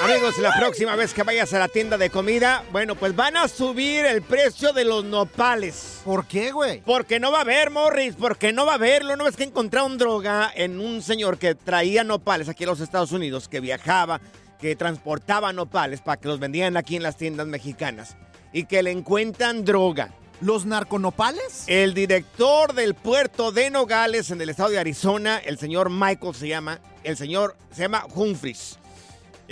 Amigos, 0.00 0.38
la 0.38 0.52
próxima 0.52 0.96
vez 0.96 1.14
que 1.14 1.22
vayas 1.22 1.52
a 1.54 1.60
la 1.60 1.68
tienda 1.68 1.96
de 1.96 2.10
comida, 2.10 2.64
bueno, 2.72 2.96
pues 2.96 3.14
van 3.14 3.36
a 3.36 3.46
subir 3.46 4.04
el 4.04 4.22
precio 4.22 4.72
de 4.72 4.84
los 4.84 5.04
nopales. 5.04 6.00
¿Por 6.04 6.26
qué, 6.26 6.50
güey? 6.50 6.80
Porque 6.80 7.20
no 7.20 7.30
va 7.30 7.38
a 7.38 7.42
haber, 7.42 7.70
Morris, 7.70 8.16
porque 8.18 8.52
no 8.52 8.66
va 8.66 8.72
a 8.72 8.74
haberlo. 8.76 9.14
¿No 9.16 9.24
ves 9.24 9.36
que 9.36 9.44
encontraron 9.44 9.98
droga 9.98 10.50
en 10.54 10.80
un 10.80 11.02
señor 11.02 11.38
que 11.38 11.54
traía 11.54 12.02
nopales 12.02 12.48
aquí 12.48 12.64
a 12.64 12.68
los 12.68 12.80
Estados 12.80 13.12
Unidos, 13.12 13.48
que 13.48 13.60
viajaba, 13.60 14.20
que 14.60 14.74
transportaba 14.74 15.52
nopales 15.52 16.00
para 16.00 16.20
que 16.20 16.28
los 16.28 16.40
vendían 16.40 16.76
aquí 16.76 16.96
en 16.96 17.04
las 17.04 17.16
tiendas 17.16 17.46
mexicanas? 17.46 18.16
Y 18.52 18.64
que 18.64 18.82
le 18.82 18.90
encuentran 18.90 19.64
droga. 19.64 20.12
¿Los 20.40 20.66
narconopales? 20.66 21.62
El 21.68 21.94
director 21.94 22.74
del 22.74 22.94
puerto 22.94 23.52
de 23.52 23.70
Nogales 23.70 24.32
en 24.32 24.40
el 24.40 24.48
estado 24.48 24.70
de 24.70 24.80
Arizona, 24.80 25.38
el 25.38 25.56
señor 25.56 25.88
Michael 25.88 26.34
se 26.34 26.48
llama, 26.48 26.80
el 27.04 27.16
señor 27.16 27.56
se 27.70 27.82
llama 27.82 28.04
Humphries. 28.12 28.80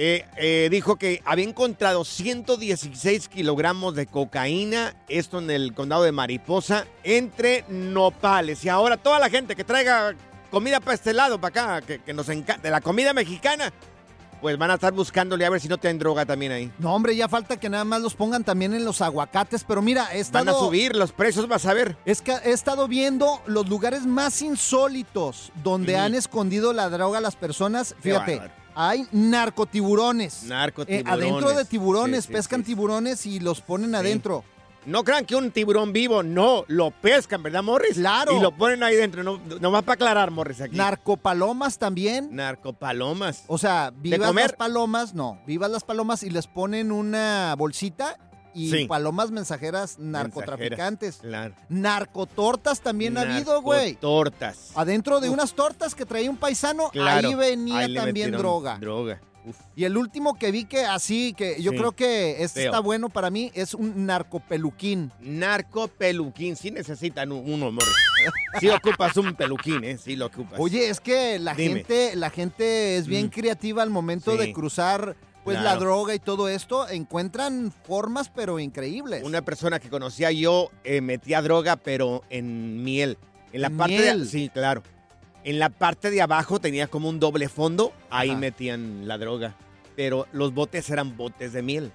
Eh, 0.02 0.24
eh, 0.38 0.68
dijo 0.70 0.96
que 0.96 1.20
había 1.26 1.44
encontrado 1.44 2.06
116 2.06 3.28
kilogramos 3.28 3.94
de 3.94 4.06
cocaína, 4.06 4.94
esto 5.10 5.40
en 5.40 5.50
el 5.50 5.74
condado 5.74 6.04
de 6.04 6.10
Mariposa, 6.10 6.86
entre 7.04 7.66
nopales. 7.68 8.64
Y 8.64 8.70
ahora 8.70 8.96
toda 8.96 9.18
la 9.18 9.28
gente 9.28 9.54
que 9.54 9.62
traiga 9.62 10.14
comida 10.50 10.80
para 10.80 10.94
este 10.94 11.12
lado, 11.12 11.38
para 11.38 11.76
acá, 11.76 11.86
que, 11.86 11.98
que 11.98 12.14
nos 12.14 12.30
encanta, 12.30 12.62
de 12.62 12.70
la 12.70 12.80
comida 12.80 13.12
mexicana, 13.12 13.74
pues 14.40 14.56
van 14.56 14.70
a 14.70 14.74
estar 14.76 14.94
buscándole 14.94 15.44
a 15.44 15.50
ver 15.50 15.60
si 15.60 15.68
no 15.68 15.76
tienen 15.76 15.98
droga 15.98 16.24
también 16.24 16.52
ahí. 16.52 16.72
No, 16.78 16.94
hombre, 16.94 17.14
ya 17.14 17.28
falta 17.28 17.58
que 17.58 17.68
nada 17.68 17.84
más 17.84 18.00
los 18.00 18.14
pongan 18.14 18.42
también 18.42 18.72
en 18.72 18.86
los 18.86 19.02
aguacates, 19.02 19.64
pero 19.64 19.82
mira, 19.82 20.14
he 20.14 20.20
estado... 20.20 20.46
Van 20.46 20.54
a 20.54 20.58
subir 20.58 20.96
los 20.96 21.12
precios, 21.12 21.46
vas 21.46 21.66
a 21.66 21.74
ver. 21.74 21.98
Es 22.06 22.22
que 22.22 22.32
he 22.32 22.52
estado 22.52 22.88
viendo 22.88 23.42
los 23.44 23.68
lugares 23.68 24.06
más 24.06 24.40
insólitos 24.40 25.52
donde 25.62 25.98
han 25.98 26.14
escondido 26.14 26.72
la 26.72 26.88
droga 26.88 27.18
a 27.18 27.20
las 27.20 27.36
personas. 27.36 27.94
Fíjate. 28.00 28.59
Hay 28.88 29.06
narcotiburones. 29.12 30.44
Narcotiburones. 30.44 31.06
Eh, 31.06 31.10
adentro 31.10 31.52
de 31.52 31.64
tiburones, 31.64 32.24
Sí, 32.24 32.28
sí, 32.28 32.32
pescan 32.32 32.62
tiburones 32.62 33.26
y 33.26 33.40
los 33.40 33.60
ponen 33.60 33.94
adentro. 33.94 34.44
No 34.86 35.04
crean 35.04 35.26
que 35.26 35.36
un 35.36 35.50
tiburón 35.50 35.92
vivo, 35.92 36.22
no, 36.22 36.64
lo 36.68 36.90
pescan, 36.90 37.42
¿verdad, 37.42 37.62
Morris? 37.62 37.94
Claro. 37.94 38.34
Y 38.34 38.40
lo 38.40 38.56
ponen 38.56 38.82
ahí 38.82 38.96
dentro, 38.96 39.22
no, 39.22 39.38
no 39.38 39.70
va 39.70 39.82
para 39.82 39.94
aclarar, 39.94 40.30
Morris, 40.30 40.62
aquí. 40.62 40.74
Narcopalomas 40.74 41.78
también. 41.78 42.34
Narcopalomas. 42.34 43.44
O 43.46 43.58
sea, 43.58 43.92
vivas 43.94 44.34
las 44.34 44.52
palomas, 44.54 45.14
no, 45.14 45.38
vivas 45.46 45.70
las 45.70 45.84
palomas 45.84 46.22
y 46.22 46.30
les 46.30 46.46
ponen 46.46 46.92
una 46.92 47.54
bolsita 47.58 48.16
y 48.54 48.70
Sí. 48.70 48.84
palomas 48.86 49.30
mensajeras 49.30 49.98
narcotraficantes. 49.98 51.16
Claro. 51.18 51.54
Narcotortas 51.68 52.80
también 52.80 53.16
ha 53.18 53.22
habido, 53.22 53.60
güey. 53.62 53.94
Tortas. 53.94 54.72
Adentro 54.74 55.20
de 55.20 55.28
unas 55.30 55.54
tortas 55.54 55.94
que 55.94 56.04
traía 56.06 56.30
un 56.30 56.36
paisano, 56.36 56.90
Claro. 56.90 57.28
ahí 57.28 57.34
venía 57.34 57.78
Ahí 57.78 57.94
también 57.94 58.32
droga. 58.32 58.78
Droga. 58.78 59.20
Y 59.74 59.84
el 59.84 59.96
último 59.96 60.38
que 60.38 60.50
vi 60.50 60.66
que 60.66 60.84
así, 60.84 61.32
que 61.34 61.62
yo 61.62 61.70
Sí. 61.72 61.78
creo 61.78 61.92
que 61.92 62.42
este 62.42 62.60
Feo. 62.60 62.70
está 62.72 62.80
bueno 62.80 63.08
para 63.08 63.30
mí, 63.30 63.50
es 63.54 63.72
un 63.72 64.04
narcopeluquín. 64.04 65.10
Narcopeluquín, 65.20 66.56
sí 66.56 66.70
necesitan 66.70 67.32
un- 67.32 67.50
uno, 67.50 67.72
Morris. 67.72 67.88
Sí 68.60 68.68
ocupas 68.68 69.16
un 69.16 69.34
peluquín, 69.34 69.82
¿eh? 69.84 69.96
Sí 69.96 70.14
lo 70.16 70.26
ocupas. 70.26 70.58
Oye, 70.60 70.90
es 70.90 71.00
que 71.00 71.38
la 71.38 71.54
Dime. 71.54 71.76
gente, 71.76 72.16
la 72.16 72.28
gente 72.28 72.96
es 72.98 73.06
bien 73.06 73.26
Mm. 73.26 73.30
creativa 73.30 73.82
al 73.82 73.88
momento 73.90 74.32
Sí. 74.32 74.38
de 74.38 74.52
cruzar 74.52 75.16
pues 75.44 75.60
la 75.62 75.76
droga 75.76 76.14
y 76.14 76.18
todo 76.18 76.48
esto, 76.48 76.88
encuentran 76.88 77.72
formas 77.86 78.28
pero 78.28 78.58
increíbles. 78.58 79.22
Una 79.24 79.42
persona 79.42 79.78
que 79.78 79.88
conocía 79.88 80.30
yo 80.32 80.70
eh, 80.84 81.00
metía 81.00 81.42
droga, 81.42 81.76
pero 81.76 82.22
en 82.30 82.82
miel. 82.82 83.18
En 83.52 83.62
la 83.62 83.68
¿En 83.68 83.76
parte 83.76 83.96
miel? 83.96 84.20
de 84.20 84.26
sí, 84.26 84.50
claro. 84.52 84.82
En 85.42 85.58
la 85.58 85.70
parte 85.70 86.10
de 86.10 86.20
abajo 86.20 86.60
tenía 86.60 86.86
como 86.86 87.08
un 87.08 87.18
doble 87.18 87.48
fondo, 87.48 87.92
ahí 88.10 88.30
Ajá. 88.30 88.38
metían 88.38 89.08
la 89.08 89.16
droga. 89.18 89.56
Pero 89.96 90.26
los 90.32 90.52
botes 90.52 90.88
eran 90.90 91.16
botes 91.16 91.52
de 91.52 91.62
miel. 91.62 91.92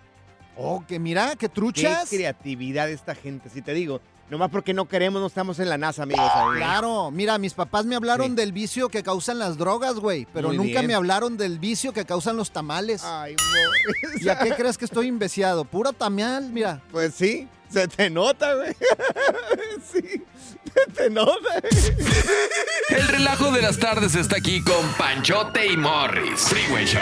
Oh, 0.58 0.84
que 0.88 0.99
mira, 0.99 1.31
qué 1.31 1.38
Qué 1.38 1.49
truchas. 1.49 2.10
creatividad 2.10 2.89
esta 2.89 3.13
gente, 3.13 3.49
si 3.49 3.62
te 3.62 3.73
digo. 3.73 4.01
Nomás 4.29 4.49
porque 4.49 4.73
no 4.73 4.88
queremos, 4.88 5.21
no 5.21 5.27
estamos 5.27 5.59
en 5.59 5.69
la 5.69 5.77
NASA, 5.77 6.03
amigos. 6.03 6.29
ahí. 6.33 6.57
Claro, 6.57 7.11
mira, 7.11 7.38
mis 7.38 7.53
papás 7.53 7.85
me 7.85 7.95
hablaron 7.95 8.29
Sí. 8.29 8.35
del 8.35 8.51
vicio 8.53 8.89
que 8.89 9.03
causan 9.03 9.38
las 9.38 9.57
drogas, 9.57 9.95
güey, 9.95 10.25
pero 10.33 10.47
Muy 10.47 10.57
nunca 10.57 10.79
bien. 10.79 10.88
me 10.88 10.93
hablaron 10.95 11.38
del 11.38 11.59
vicio 11.59 11.93
que 11.93 12.05
causan 12.05 12.35
los 12.35 12.49
tamales. 12.51 13.03
Ay, 13.03 13.35
¿Y 14.21 14.29
a 14.29 14.39
qué 14.39 14.55
crees 14.55 14.77
que 14.79 14.85
estoy 14.85 15.07
inveciado? 15.07 15.63
Puro 15.63 15.93
tamal, 15.93 16.49
mira. 16.49 16.81
Pues 16.91 17.13
sí, 17.13 17.47
se 17.69 17.88
te 17.88 18.09
nota, 18.09 18.55
güey. 18.55 18.73
sí, 19.93 20.01
se 20.73 20.91
te 20.93 21.09
nota. 21.11 21.61
El 22.89 23.07
relajo 23.07 23.51
de 23.51 23.61
las 23.61 23.77
tardes 23.77 24.15
está 24.15 24.38
aquí 24.38 24.61
con 24.63 24.88
Panchote 24.97 25.67
y 25.67 25.77
Morris. 25.77 26.39
Freeway 26.41 26.85
Show. 26.85 27.01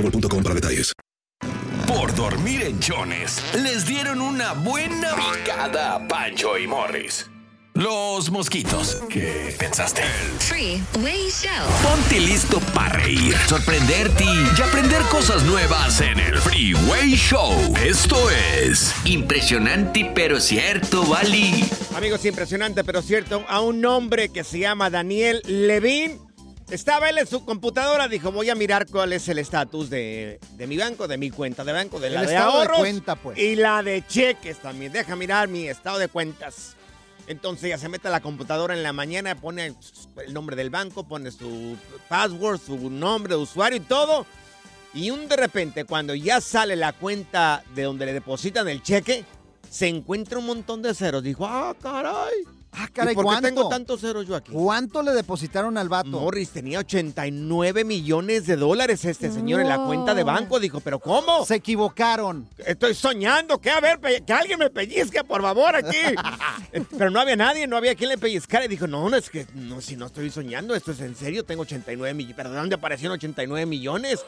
boostmobile.com 0.01 0.43
para 0.43 0.55
detalles. 0.55 0.93
Por 1.87 2.13
dormir 2.15 2.61
en 2.63 2.79
Jones, 2.81 3.41
les 3.55 3.85
dieron 3.85 4.21
una 4.21 4.53
buena 4.53 5.13
picada 5.15 5.95
a 5.95 6.07
Pancho 6.07 6.57
y 6.57 6.67
Morris. 6.67 7.29
Los 7.73 8.29
mosquitos. 8.29 9.01
¿Qué 9.09 9.55
pensaste? 9.57 10.01
Freeway 10.39 11.29
Show. 11.29 11.67
Ponte 11.81 12.19
listo 12.19 12.59
para 12.73 12.99
reír, 12.99 13.33
sorprenderte 13.47 14.25
y 14.25 14.61
aprender 14.61 15.01
cosas 15.03 15.43
nuevas 15.43 16.01
en 16.01 16.19
el 16.19 16.37
Freeway 16.37 17.15
Show. 17.15 17.53
Esto 17.83 18.29
es 18.29 18.93
impresionante 19.05 20.11
pero 20.13 20.39
cierto, 20.39 21.05
Bali. 21.05 21.63
Amigos, 21.95 22.25
impresionante 22.25 22.83
pero 22.83 23.01
cierto, 23.01 23.45
a 23.47 23.61
un 23.61 23.85
hombre 23.85 24.29
que 24.29 24.43
se 24.43 24.59
llama 24.59 24.89
Daniel 24.89 25.41
Levin. 25.45 26.19
Estaba 26.71 27.09
él 27.09 27.17
en 27.17 27.27
su 27.27 27.43
computadora, 27.43 28.07
dijo, 28.07 28.31
voy 28.31 28.49
a 28.49 28.55
mirar 28.55 28.87
cuál 28.87 29.11
es 29.11 29.27
el 29.27 29.39
estatus 29.39 29.89
de, 29.89 30.39
de 30.53 30.67
mi 30.67 30.77
banco, 30.77 31.05
de 31.05 31.17
mi 31.17 31.29
cuenta 31.29 31.65
de 31.65 31.73
banco, 31.73 31.99
de 31.99 32.09
la 32.09 32.21
El 32.21 32.27
de 32.27 32.33
estado 32.33 32.51
de 32.53 32.57
ahorros 32.59 32.79
cuenta, 32.79 33.15
pues. 33.17 33.37
y 33.37 33.55
la 33.57 33.83
de 33.83 34.05
cheques 34.07 34.59
también. 34.59 34.93
Deja 34.93 35.17
mirar 35.17 35.49
mi 35.49 35.67
estado 35.67 35.99
de 35.99 36.07
cuentas. 36.07 36.77
Entonces 37.27 37.69
ya 37.69 37.77
se 37.77 37.89
mete 37.89 38.07
a 38.07 38.11
la 38.11 38.21
computadora 38.21 38.73
en 38.73 38.83
la 38.83 38.93
mañana, 38.93 39.35
pone 39.35 39.75
el 40.25 40.33
nombre 40.33 40.55
del 40.55 40.69
banco, 40.69 41.03
pone 41.03 41.29
su 41.31 41.75
password, 42.07 42.59
su 42.59 42.89
nombre 42.89 43.35
de 43.35 43.41
usuario 43.41 43.77
y 43.77 43.81
todo. 43.81 44.25
Y 44.93 45.11
un 45.11 45.27
de 45.27 45.35
repente, 45.35 45.83
cuando 45.83 46.15
ya 46.15 46.39
sale 46.39 46.77
la 46.77 46.93
cuenta 46.93 47.63
de 47.75 47.83
donde 47.83 48.05
le 48.05 48.13
depositan 48.13 48.69
el 48.69 48.81
cheque, 48.81 49.25
se 49.69 49.89
encuentra 49.89 50.39
un 50.39 50.45
montón 50.45 50.81
de 50.81 50.93
ceros. 50.93 51.21
Dijo, 51.21 51.45
ah, 51.45 51.75
caray. 51.81 52.33
Ah, 52.73 52.87
caray, 52.91 53.11
¿Y 53.13 53.15
por 53.15 53.35
qué 53.35 53.41
tengo 53.41 53.67
tantos 53.67 53.99
ceros 53.99 54.25
yo 54.25 54.35
aquí? 54.35 54.51
¿Cuánto 54.53 55.01
le 55.01 55.11
depositaron 55.11 55.77
al 55.77 55.89
vato? 55.89 56.09
Morris 56.09 56.51
tenía 56.51 56.79
89 56.79 57.83
millones 57.83 58.47
de 58.47 58.55
dólares 58.55 59.03
este 59.03 59.29
señor 59.29 59.59
en 59.59 59.67
la 59.67 59.83
cuenta 59.85 60.13
de 60.15 60.23
banco. 60.23 60.59
Dijo, 60.59 60.79
¿pero 60.79 60.99
cómo? 60.99 61.45
Se 61.45 61.55
equivocaron. 61.55 62.47
Estoy 62.57 62.93
soñando. 62.95 63.59
¿Qué? 63.59 63.71
A 63.71 63.81
ver, 63.81 63.99
que 63.99 64.33
alguien 64.33 64.59
me 64.59 64.69
pellizque, 64.69 65.23
por 65.23 65.41
favor, 65.41 65.75
aquí. 65.75 65.97
Eh, 66.73 66.83
Pero 66.97 67.09
no 67.09 67.19
había 67.19 67.35
nadie, 67.35 67.67
no 67.67 67.75
había 67.75 67.95
quien 67.95 68.09
le 68.09 68.17
pellizcara. 68.17 68.63
Y 68.63 68.69
dijo, 68.69 68.87
no, 68.87 69.09
no, 69.09 69.17
es 69.17 69.29
que 69.29 69.45
no, 69.55 69.81
si 69.81 69.97
no 69.97 70.05
estoy 70.05 70.29
soñando, 70.29 70.73
esto 70.73 70.91
es 70.91 71.01
en 71.01 71.15
serio. 71.15 71.43
Tengo 71.43 71.63
89 71.63 72.13
millones. 72.13 72.35
¿Pero 72.37 72.49
de 72.51 72.55
dónde 72.55 72.75
aparecieron 72.75 73.15
89 73.15 73.65
millones? 73.65 74.23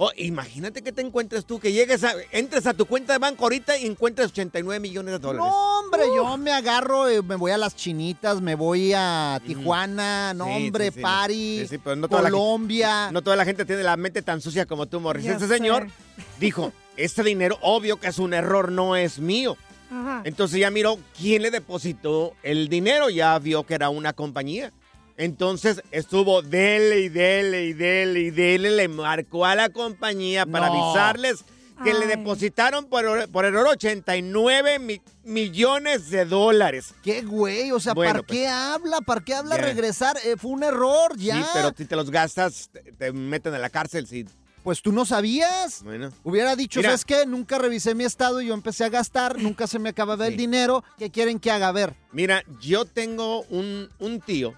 Oh, 0.00 0.12
imagínate 0.16 0.80
que 0.82 0.92
te 0.92 1.02
encuentres 1.02 1.44
tú, 1.44 1.58
que 1.58 1.72
llegues 1.72 2.04
a, 2.04 2.12
entres 2.30 2.66
a 2.68 2.72
tu 2.74 2.86
cuenta 2.86 3.14
de 3.14 3.18
banco 3.18 3.42
ahorita 3.44 3.76
y 3.78 3.84
encuentres 3.86 4.28
89 4.28 4.78
millones 4.78 5.10
de 5.12 5.18
dólares. 5.18 5.50
No, 5.50 5.80
hombre, 5.80 6.02
yo 6.14 6.36
me 6.36 6.52
agarro, 6.52 7.08
eh, 7.08 7.20
me 7.20 7.34
voy 7.34 7.50
a 7.50 7.58
las 7.58 7.74
chinitas, 7.74 8.40
me 8.40 8.54
voy 8.54 8.92
a 8.94 9.40
Tijuana, 9.44 10.34
no, 10.34 10.44
Sí, 10.44 10.50
hombre, 10.52 10.86
sí, 10.90 10.94
sí. 10.94 11.00
París, 11.02 11.60
Sí, 11.62 11.66
sí, 11.68 11.78
pero 11.82 11.96
no 11.96 12.06
toda 12.08 12.22
la- 12.22 12.30
Colombia. 12.30 13.10
No 13.10 13.22
toda 13.22 13.34
la 13.34 13.44
gente 13.44 13.64
tiene 13.64 13.82
la 13.82 13.96
mente 13.96 14.22
tan 14.22 14.40
sucia 14.40 14.66
como 14.66 14.86
tú, 14.86 15.00
Morris. 15.00 15.24
Ya 15.24 15.32
este 15.32 15.48
sé. 15.48 15.56
señor 15.56 15.88
dijo, 16.38 16.72
este 16.96 17.24
dinero, 17.24 17.58
obvio 17.60 17.98
que 17.98 18.06
es 18.06 18.20
un 18.20 18.34
error, 18.34 18.70
no 18.70 18.94
es 18.94 19.18
mío. 19.18 19.56
Ajá. 19.90 20.20
Entonces 20.24 20.60
ya 20.60 20.70
miró 20.70 20.96
quién 21.18 21.42
le 21.42 21.50
depositó 21.50 22.34
el 22.44 22.68
dinero, 22.68 23.10
ya 23.10 23.36
vio 23.40 23.64
que 23.64 23.74
era 23.74 23.88
una 23.88 24.12
compañía. 24.12 24.72
Entonces 25.18 25.82
estuvo 25.90 26.40
dele 26.42 27.00
y 27.00 27.08
dele 27.10 27.64
y 27.66 27.72
dele 27.74 28.20
y 28.20 28.30
dele, 28.30 28.70
le 28.70 28.88
marcó 28.88 29.44
a 29.44 29.54
la 29.54 29.68
compañía 29.68 30.46
para 30.46 30.68
No. 30.68 30.90
avisarles 30.92 31.44
que 31.84 31.92
le 31.92 32.06
depositaron 32.06 32.86
por, 32.86 33.28
por 33.30 33.44
error 33.44 33.66
89 33.68 34.78
mi- 34.78 35.00
millones 35.24 36.10
de 36.10 36.24
dólares. 36.24 36.94
¿Qué 37.02 37.22
güey? 37.22 37.70
O 37.72 37.80
sea, 37.80 37.94
Bueno, 37.94 38.14
¿para 38.14 38.22
pues, 38.24 38.38
qué 38.38 38.48
habla? 38.48 39.00
¿Para 39.00 39.20
qué 39.20 39.34
habla 39.34 39.56
regresar? 39.56 40.16
Eh, 40.24 40.36
fue 40.36 40.52
un 40.52 40.62
error, 40.62 41.16
ya. 41.16 41.36
Sí, 41.36 41.44
pero 41.52 41.72
si 41.76 41.84
te 41.84 41.94
los 41.96 42.10
gastas, 42.10 42.70
te, 42.72 42.80
te 42.92 43.12
meten 43.12 43.54
a 43.54 43.58
la 43.58 43.70
cárcel. 43.70 44.06
Sí. 44.06 44.24
Pues 44.64 44.82
tú 44.82 44.90
no 44.92 45.04
sabías. 45.04 45.82
Bueno. 45.84 46.10
Hubiera 46.24 46.56
dicho, 46.56 46.80
Mira. 46.80 46.90
¿sabes 46.90 47.04
qué? 47.04 47.26
Nunca 47.26 47.58
revisé 47.58 47.94
mi 47.94 48.04
estado 48.04 48.40
y 48.40 48.46
yo 48.48 48.54
empecé 48.54 48.84
a 48.84 48.88
gastar, 48.88 49.38
nunca 49.38 49.66
se 49.66 49.78
me 49.78 49.88
acababa 49.90 50.26
el 50.26 50.36
dinero. 50.36 50.82
¿Qué 50.98 51.10
quieren 51.10 51.38
que 51.38 51.50
haga? 51.50 51.68
A 51.68 51.72
ver. 51.72 51.94
Mira, 52.12 52.42
yo 52.60 52.84
tengo 52.84 53.42
un, 53.50 53.88
un 54.00 54.20
tío 54.20 54.54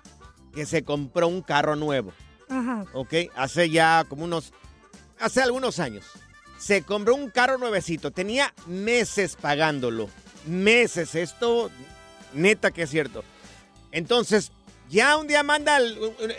que 0.54 0.66
se 0.66 0.82
compró 0.84 1.28
un 1.28 1.42
carro 1.42 1.76
nuevo. 1.76 2.12
Ajá. 2.48 2.84
¿ok? 2.94 3.14
Hace 3.36 3.70
ya 3.70 4.04
como 4.08 4.24
unos, 4.24 4.52
hace 5.20 5.40
algunos 5.42 5.78
años. 5.78 6.04
Se 6.58 6.82
compró 6.82 7.14
un 7.14 7.30
carro 7.30 7.56
nuevecito, 7.58 8.10
tenía 8.10 8.52
meses 8.66 9.36
pagándolo, 9.40 10.10
meses, 10.46 11.14
esto 11.14 11.70
neta 12.34 12.70
que 12.70 12.82
es 12.82 12.90
cierto. 12.90 13.24
Entonces, 13.92 14.52
ya 14.90 15.16
un 15.16 15.26
día 15.28 15.42
manda 15.42 15.76
el- 15.78 15.98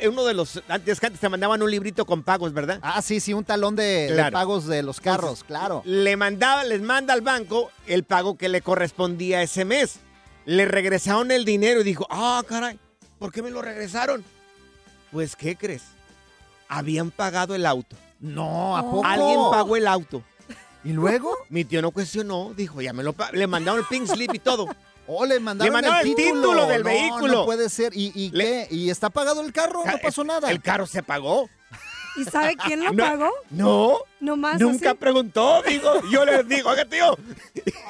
uno 0.10 0.26
de 0.26 0.34
los, 0.34 0.62
antes 0.68 1.00
que 1.00 1.06
antes 1.08 1.20
te 1.22 1.30
mandaban 1.30 1.62
un 1.64 1.72
librito 1.72 2.06
con 2.06 2.22
pagos, 2.24 2.54
¿verdad? 2.54 2.80
Ah, 2.82 3.02
sí, 3.02 3.20
sí, 3.20 3.34
un 3.34 3.46
talón 3.46 3.76
de, 3.76 4.30
pagos 4.32 4.68
de 4.68 4.84
los 4.84 5.00
carros, 5.00 5.44
claro. 5.44 5.82
Le 5.86 6.18
mandaba, 6.18 6.66
les 6.66 6.82
manda 6.82 7.14
al 7.14 7.22
banco 7.22 7.72
el 7.88 8.04
pago 8.04 8.38
que 8.38 8.50
le 8.50 8.62
correspondía 8.62 9.42
ese 9.42 9.66
mes. 9.66 10.00
Le 10.46 10.66
regresaron 10.66 11.32
el 11.32 11.46
dinero 11.46 11.82
y 11.82 11.84
dijo, 11.86 12.06
ah, 12.10 12.44
caray, 12.48 12.78
¿por 13.22 13.32
qué 13.32 13.44
me 13.44 13.52
lo 13.52 13.62
regresaron? 13.62 14.26
Pues, 15.12 15.36
¿qué 15.36 15.56
crees? 15.56 15.84
Habían 16.68 17.12
pagado 17.12 17.54
el 17.54 17.68
auto. 17.68 17.96
No, 18.20 18.76
¿a 18.76 18.82
poco? 18.82 19.06
Alguien 19.06 19.40
pagó 19.52 19.76
el 19.78 19.86
auto. 19.86 20.24
¿Y 20.84 20.92
luego? 20.94 21.32
Mi 21.50 21.64
tío 21.64 21.84
no 21.84 21.92
cuestionó, 21.92 22.52
dijo, 22.58 22.82
ya 22.82 22.94
me 22.94 23.04
lo 23.04 23.14
le 23.34 23.46
mandaron 23.46 23.80
el 23.82 23.86
pink 23.86 24.08
slip 24.08 24.34
y 24.34 24.40
todo. 24.40 24.68
Oh, 25.14 25.26
le 25.26 25.40
mandaron, 25.42 25.74
Le 25.74 25.82
mandaron 25.82 26.08
el 26.08 26.16
título 26.16 26.68
del 26.68 26.84
No, 26.84 26.90
vehículo. 26.90 27.34
No 27.34 27.46
puede 27.46 27.70
ser. 27.70 27.92
¿Y, 27.94 28.14
y 28.16 28.32
qué? 28.32 28.68
¿Y 28.70 28.90
está 28.90 29.10
pagado 29.10 29.42
el 29.42 29.52
carro? 29.52 29.84
No 29.86 29.98
pasó 30.02 30.24
nada. 30.24 30.50
El 30.50 30.62
carro 30.62 30.86
se 30.86 31.04
pagó. 31.04 31.50
¿Y 32.16 32.24
sabe 32.24 32.56
quién 32.56 32.82
lo 32.84 32.94
No, 32.94 33.04
pagó? 33.04 33.30
No, 33.50 33.98
Nomás 34.22 34.62
nunca 34.62 34.92
así. 34.92 35.00
preguntó, 35.00 35.64
digo. 35.68 35.92
Yo 36.12 36.24
le 36.24 36.44
digo, 36.44 36.70
oiga, 36.70 36.86
tío. 36.86 37.18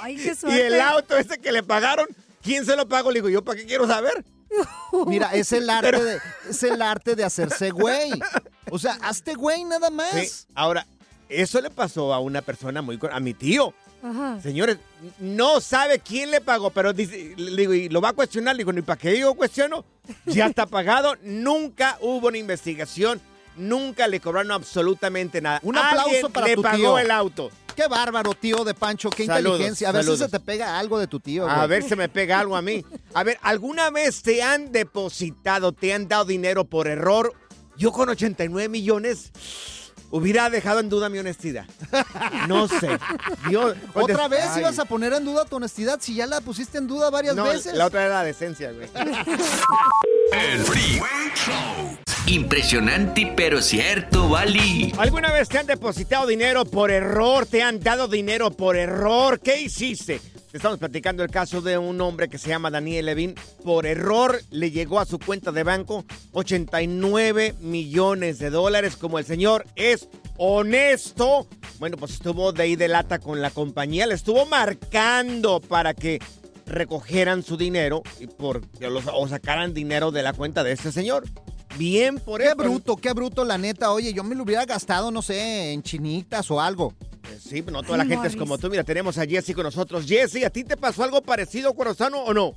Ay, 0.02 0.15
qué 0.15 0.32
Y 0.32 0.36
suerte. 0.36 0.67
el 0.67 0.82
auto 0.82 1.15
ese 1.17 1.38
que 1.38 1.52
le 1.52 1.62
pagaron, 1.62 2.08
¿quién 2.41 2.65
se 2.65 2.76
lo 2.76 2.88
pagó? 2.88 3.12
Le 3.12 3.15
digo, 3.20 3.30
¿yo 3.30 3.44
para 3.44 3.60
qué 3.60 3.65
quiero 3.67 3.86
saber? 3.86 4.24
Mira, 5.08 5.34
es 5.34 5.52
el 5.52 5.70
arte 5.70 6.02
de, 6.04 6.20
es 6.50 6.64
el 6.64 6.82
arte 6.82 7.16
de 7.16 7.24
hacerse 7.24 7.72
güey. 7.72 8.12
O 8.70 8.78
sea, 8.80 8.98
hazte 9.02 9.34
güey 9.36 9.64
nada 9.64 9.90
más. 9.90 10.12
Sí, 10.12 10.46
Ahora, 10.56 10.86
eso 11.30 11.62
le 11.62 11.70
pasó 11.70 12.14
a 12.14 12.20
una 12.20 12.42
persona 12.42 12.82
muy... 12.82 13.00
a 13.12 13.20
mi 13.20 13.34
tío. 13.34 13.74
Ajá. 14.04 14.40
Señores, 14.42 14.78
no 15.20 15.62
sabe 15.62 16.00
quién 16.00 16.32
le 16.32 16.42
pagó, 16.42 16.72
pero 16.72 16.92
dice, 16.92 17.34
le 17.38 17.56
digo, 17.56 17.74
y 17.74 17.88
lo 17.90 18.02
va 18.02 18.10
a 18.10 18.14
cuestionar. 18.14 18.56
Le 18.56 18.60
digo, 18.62 18.74
¿ni 18.74 18.82
para 18.82 18.98
qué 19.00 19.18
yo 19.20 19.34
cuestiono? 19.36 19.86
Ya 20.26 20.48
está 20.48 20.66
pagado. 20.66 21.16
Nunca 21.22 21.98
hubo 22.02 22.28
una 22.28 22.38
investigación. 22.38 23.22
nunca 23.56 24.08
le 24.08 24.20
cobraron 24.20 24.52
absolutamente 24.52 25.40
nada. 25.42 25.60
Un 25.64 25.78
aplauso 25.78 26.06
Alguien 26.06 26.32
para 26.32 26.48
le 26.48 26.56
tu 26.56 26.62
pagó 26.64 26.78
tío. 26.78 27.00
el 27.00 27.12
auto. 27.12 27.52
Qué 27.82 27.88
bárbaro, 27.88 28.36
tío 28.36 28.63
de 28.63 28.76
Pancho, 28.76 29.10
qué 29.10 29.26
Saludos, 29.26 29.54
inteligencia. 29.54 29.89
A 29.89 29.91
ver 29.91 30.04
si 30.06 30.15
se 30.15 30.28
te 30.30 30.39
pega 30.39 30.78
algo 30.78 31.00
de 31.00 31.08
tu 31.08 31.20
tío. 31.20 31.50
A 31.50 31.56
güey. 31.56 31.67
ver 31.70 31.84
si 31.84 31.96
me 31.96 32.08
pega 32.10 32.39
algo 32.39 32.56
a 32.56 32.62
mí. 32.62 32.86
A 33.15 33.24
ver, 33.24 33.39
¿alguna 33.41 33.89
vez 33.89 34.22
te 34.22 34.44
han 34.44 34.72
depositado, 34.72 35.72
te 35.72 35.91
han 35.91 36.08
dado 36.08 36.26
dinero 36.26 36.63
por 36.65 36.88
error? 36.88 37.34
Yo 37.78 37.91
con 37.91 38.08
89 38.10 38.70
millones 38.70 39.32
hubiera 40.12 40.52
dejado 40.52 40.80
en 40.80 40.89
duda 40.89 41.10
mi 41.10 41.17
honestidad. 41.17 41.65
No 42.48 42.67
sé. 42.67 43.00
Yo- 43.50 43.74
¿Otra 43.96 44.28
vez 44.28 44.46
Ay. 44.52 44.60
ibas 44.62 44.78
a 44.78 44.86
poner 44.86 45.13
en 45.13 45.26
duda 45.26 45.46
tu 45.46 45.56
honestidad 45.56 45.98
si 46.02 46.13
ya 46.13 46.28
la 46.28 46.39
pusiste 46.41 46.78
en 46.78 46.86
duda 46.86 47.10
varias 47.10 47.36
No, 47.36 47.46
veces? 47.46 47.74
la 47.74 47.88
otra 47.88 48.06
era 48.06 48.13
la 48.15 48.24
decencia, 48.24 48.72
güey. 48.74 48.89
El 50.34 50.60
Freeway 50.65 51.32
Show. 51.34 51.98
Impresionante 52.27 53.34
pero 53.36 53.62
cierto, 53.62 54.29
Bali. 54.29 54.93
¿Alguna 54.97 55.31
vez 55.31 55.49
te 55.49 55.57
han 55.57 55.65
depositado 55.65 56.27
dinero 56.27 56.65
por 56.65 56.91
error? 56.91 57.45
¿Te 57.45 57.63
han 57.63 57.79
dado 57.79 58.07
dinero 58.07 58.51
por 58.51 58.77
error? 58.77 59.39
¿Qué 59.39 59.60
hiciste? 59.60 60.21
Te 60.51 60.57
Estamos 60.57 60.77
platicando 60.77 61.23
el 61.23 61.31
caso 61.31 61.62
de 61.62 61.77
un 61.77 61.99
hombre 61.99 62.29
que 62.29 62.38
se 62.38 62.49
llama 62.49 62.69
Daniel 62.69 63.07
Levin. 63.07 63.36
Por 63.63 63.86
error 63.86 64.39
le 64.51 64.69
llegó 64.69 64.99
a 64.99 65.05
su 65.05 65.17
cuenta 65.17 65.51
de 65.51 65.63
banco 65.63 66.05
89 66.34 67.55
millones 67.60 68.38
de 68.38 68.49
dólares. 68.51 68.97
Como 68.97 69.17
el 69.17 69.25
señor 69.25 69.65
es 69.75 70.07
honesto, 70.38 71.47
bueno, 71.79 71.97
pues 71.97 72.13
estuvo 72.13 72.51
de 72.53 72.63
ahí 72.63 72.75
de 72.75 72.88
lata 72.88 73.19
con 73.19 73.41
la 73.41 73.49
compañía. 73.49 74.05
Le 74.05 74.13
estuvo 74.13 74.45
marcando 74.45 75.60
para 75.60 75.95
que 75.95 76.19
recogieran 76.65 77.43
su 77.43 77.57
dinero 77.57 78.03
y 78.19 78.27
por, 78.27 78.62
o 79.13 79.27
sacaran 79.27 79.73
dinero 79.73 80.12
de 80.12 80.23
la 80.23 80.34
cuenta 80.34 80.63
de 80.63 80.73
este 80.73 80.91
señor. 80.91 81.23
Bien 81.77 82.17
por 82.19 82.41
Qué 82.41 82.47
eso. 82.47 82.55
bruto, 82.55 82.95
qué 82.97 83.13
bruto, 83.13 83.43
la 83.45 83.57
neta. 83.57 83.91
Oye, 83.91 84.13
yo 84.13 84.23
me 84.23 84.36
lo 84.36 84.43
hubiera 84.43 84.65
gastado, 84.65 85.12
no 85.12 85.21
sé, 85.21 85.71
en 85.73 85.81
chinitas 85.84 86.49
o 86.51 86.60
algo. 86.62 86.93
Pues 87.21 87.41
sí, 87.43 87.63
no 87.71 87.81
toda 87.84 87.99
la 87.99 88.05
gente 88.05 88.27
es 88.27 88.36
como 88.36 88.57
tú. 88.57 88.69
Mira, 88.69 88.84
tenemos 88.84 89.17
a 89.17 89.25
Jessy 89.25 89.53
con 89.53 89.63
nosotros. 89.63 90.05
Jessy, 90.07 90.43
¿a 90.43 90.49
ti 90.49 90.63
te 90.63 90.75
pasó 90.77 91.03
algo 91.03 91.21
parecido, 91.21 91.73
Corazano, 91.73 92.19
o 92.23 92.34
no? 92.34 92.53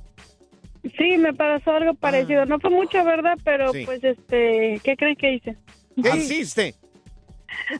Sí, 0.97 1.17
me 1.17 1.33
pasó 1.33 1.71
algo 1.71 1.93
parecido. 1.93 2.45
No 2.45 2.59
fue 2.59 2.69
mucho, 2.69 3.03
¿verdad? 3.03 3.37
Pero 3.43 3.71
Sí. 3.71 3.83
pues, 3.85 4.03
este, 4.03 4.79
¿qué 4.83 4.95
creen 4.97 5.15
que 5.15 5.33
hice? 5.33 5.57
¿Qué 6.01 6.17
hiciste? 6.17 6.75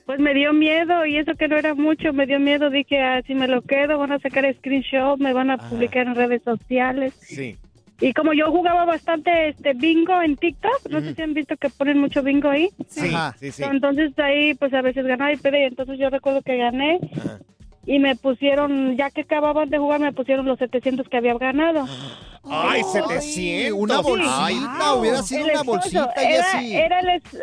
Pues 0.06 0.20
me 0.20 0.34
dio 0.34 0.54
miedo 0.54 1.06
y 1.06 1.18
eso 1.18 1.34
que 1.38 1.48
no 1.50 1.58
era 1.58 1.76
mucho, 1.76 2.14
me 2.14 2.26
dio 2.26 2.40
miedo. 2.40 2.70
Dije, 2.70 3.02
ah, 3.02 3.22
si 3.28 3.36
me 3.36 3.48
lo 3.48 3.62
quedo, 3.62 3.98
van 3.98 4.14
a 4.14 4.20
sacar 4.20 4.46
screenshot, 4.60 5.20
me 5.20 5.34
van 5.34 5.52
a 5.52 5.58
publicar 5.58 6.08
en 6.08 6.16
redes 6.16 6.42
sociales. 6.44 7.14
Sí. 7.20 7.58
Y 8.02 8.14
como 8.14 8.34
yo 8.34 8.52
jugaba 8.52 8.86
bastante 8.86 9.50
este 9.50 9.74
bingo 9.74 10.22
en 10.22 10.36
TikTok, 10.36 10.90
no 10.90 11.00
sé 11.02 11.16
si 11.16 11.22
han 11.22 11.34
visto 11.34 11.56
que 11.56 11.70
ponen 11.70 12.00
mucho 12.00 12.22
bingo 12.24 12.50
ahí. 12.50 12.70
Sí, 12.88 13.08
Ajá. 13.14 13.36
sí, 13.40 13.52
sí. 13.52 13.64
Entonces 13.64 14.18
ahí 14.20 14.54
pues 14.54 14.74
a 14.74 14.82
veces 14.82 15.06
ganaba 15.06 15.32
y 15.32 15.38
perdía. 15.38 15.68
Entonces 15.68 15.98
yo 15.98 16.10
recuerdo 16.10 16.42
que 16.42 16.58
gané 16.58 17.00
y 17.86 18.00
me 18.00 18.16
pusieron, 18.16 18.98
ya 18.98 19.10
que 19.12 19.22
acababan 19.22 19.70
de 19.70 19.78
jugar, 19.78 20.00
me 20.00 20.12
pusieron 20.14 20.46
los 20.46 20.58
700 20.60 21.08
que 21.08 21.18
había 21.18 21.36
ganado. 21.38 21.86
¡Ay, 22.48 22.84
700! 22.84 23.72
una 23.80 24.02
bolsita, 24.02 24.46
Ay, 24.46 24.56
hubiera 25.00 25.22
sido 25.24 25.42
El 25.42 25.46
una 25.46 25.54
esposo, 25.62 25.72
bolsita, 25.80 26.14
era, 26.22 26.44
Jessy. 26.44 26.76
era 26.76 27.00
el, 27.00 27.10
es- 27.10 27.40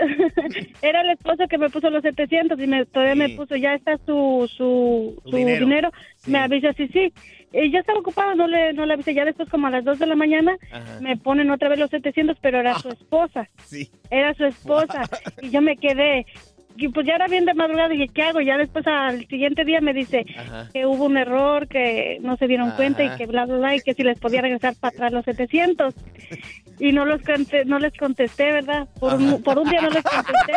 era 0.82 1.00
el 1.00 1.10
esposo 1.10 1.48
que 1.48 1.58
me 1.58 1.70
puso 1.70 1.90
los 1.90 2.02
700 2.02 2.58
y 2.60 2.66
me, 2.68 2.86
todavía 2.86 3.14
me 3.16 3.28
puso, 3.30 3.56
ya 3.56 3.74
está 3.74 3.96
su, 4.06 4.48
su, 4.56 5.20
dinero. 5.36 5.90
Me 6.26 6.38
avisa, 6.38 6.72
sí, 6.74 6.86
sí. 6.88 7.12
Y 7.52 7.70
ya 7.70 7.80
estaba 7.80 7.98
ocupado, 7.98 8.34
no 8.36 8.46
le, 8.46 8.72
no 8.72 8.86
le 8.86 8.94
avisé. 8.94 9.12
Ya 9.12 9.24
después, 9.24 9.48
como 9.48 9.66
a 9.66 9.70
las 9.70 9.84
2 9.84 9.98
de 9.98 10.06
la 10.06 10.14
mañana, 10.14 10.56
Ajá. 10.70 11.00
me 11.00 11.16
ponen 11.16 11.50
otra 11.50 11.68
vez 11.68 11.78
los 11.80 11.90
700, 11.90 12.38
pero 12.40 12.60
era 12.60 12.78
su 12.78 12.88
esposa. 12.88 13.48
Sí. 13.66 13.90
Era 14.10 14.32
su 14.34 14.44
esposa. 14.44 15.02
y 15.42 15.50
yo 15.50 15.60
me 15.60 15.76
quedé. 15.76 16.26
Y 16.76 16.88
pues 16.88 17.06
ya 17.06 17.14
era 17.14 17.28
bien 17.28 17.44
de 17.44 17.54
madrugada, 17.54 17.88
dije, 17.88 18.08
¿qué 18.12 18.22
hago? 18.22 18.40
Ya 18.40 18.56
después 18.56 18.86
al 18.86 19.26
siguiente 19.28 19.64
día 19.64 19.80
me 19.80 19.92
dice 19.92 20.24
Ajá. 20.36 20.68
que 20.72 20.86
hubo 20.86 21.04
un 21.04 21.16
error, 21.16 21.68
que 21.68 22.18
no 22.22 22.36
se 22.36 22.46
dieron 22.46 22.70
cuenta 22.72 23.04
y 23.04 23.10
que 23.16 23.26
bla, 23.26 23.44
bla, 23.46 23.56
bla, 23.58 23.76
y 23.76 23.80
que 23.80 23.94
si 23.94 24.02
les 24.02 24.18
podía 24.18 24.40
regresar 24.40 24.74
para 24.80 24.94
atrás 24.94 25.12
los 25.12 25.24
700. 25.24 25.94
Y 26.78 26.92
no 26.92 27.04
los 27.04 27.20
no 27.66 27.78
les 27.78 27.92
contesté, 27.96 28.50
¿verdad? 28.50 28.88
Por 28.98 29.14
un, 29.14 29.42
por 29.42 29.58
un 29.58 29.68
día 29.68 29.82
no 29.82 29.90
les 29.90 30.02
contesté. 30.02 30.52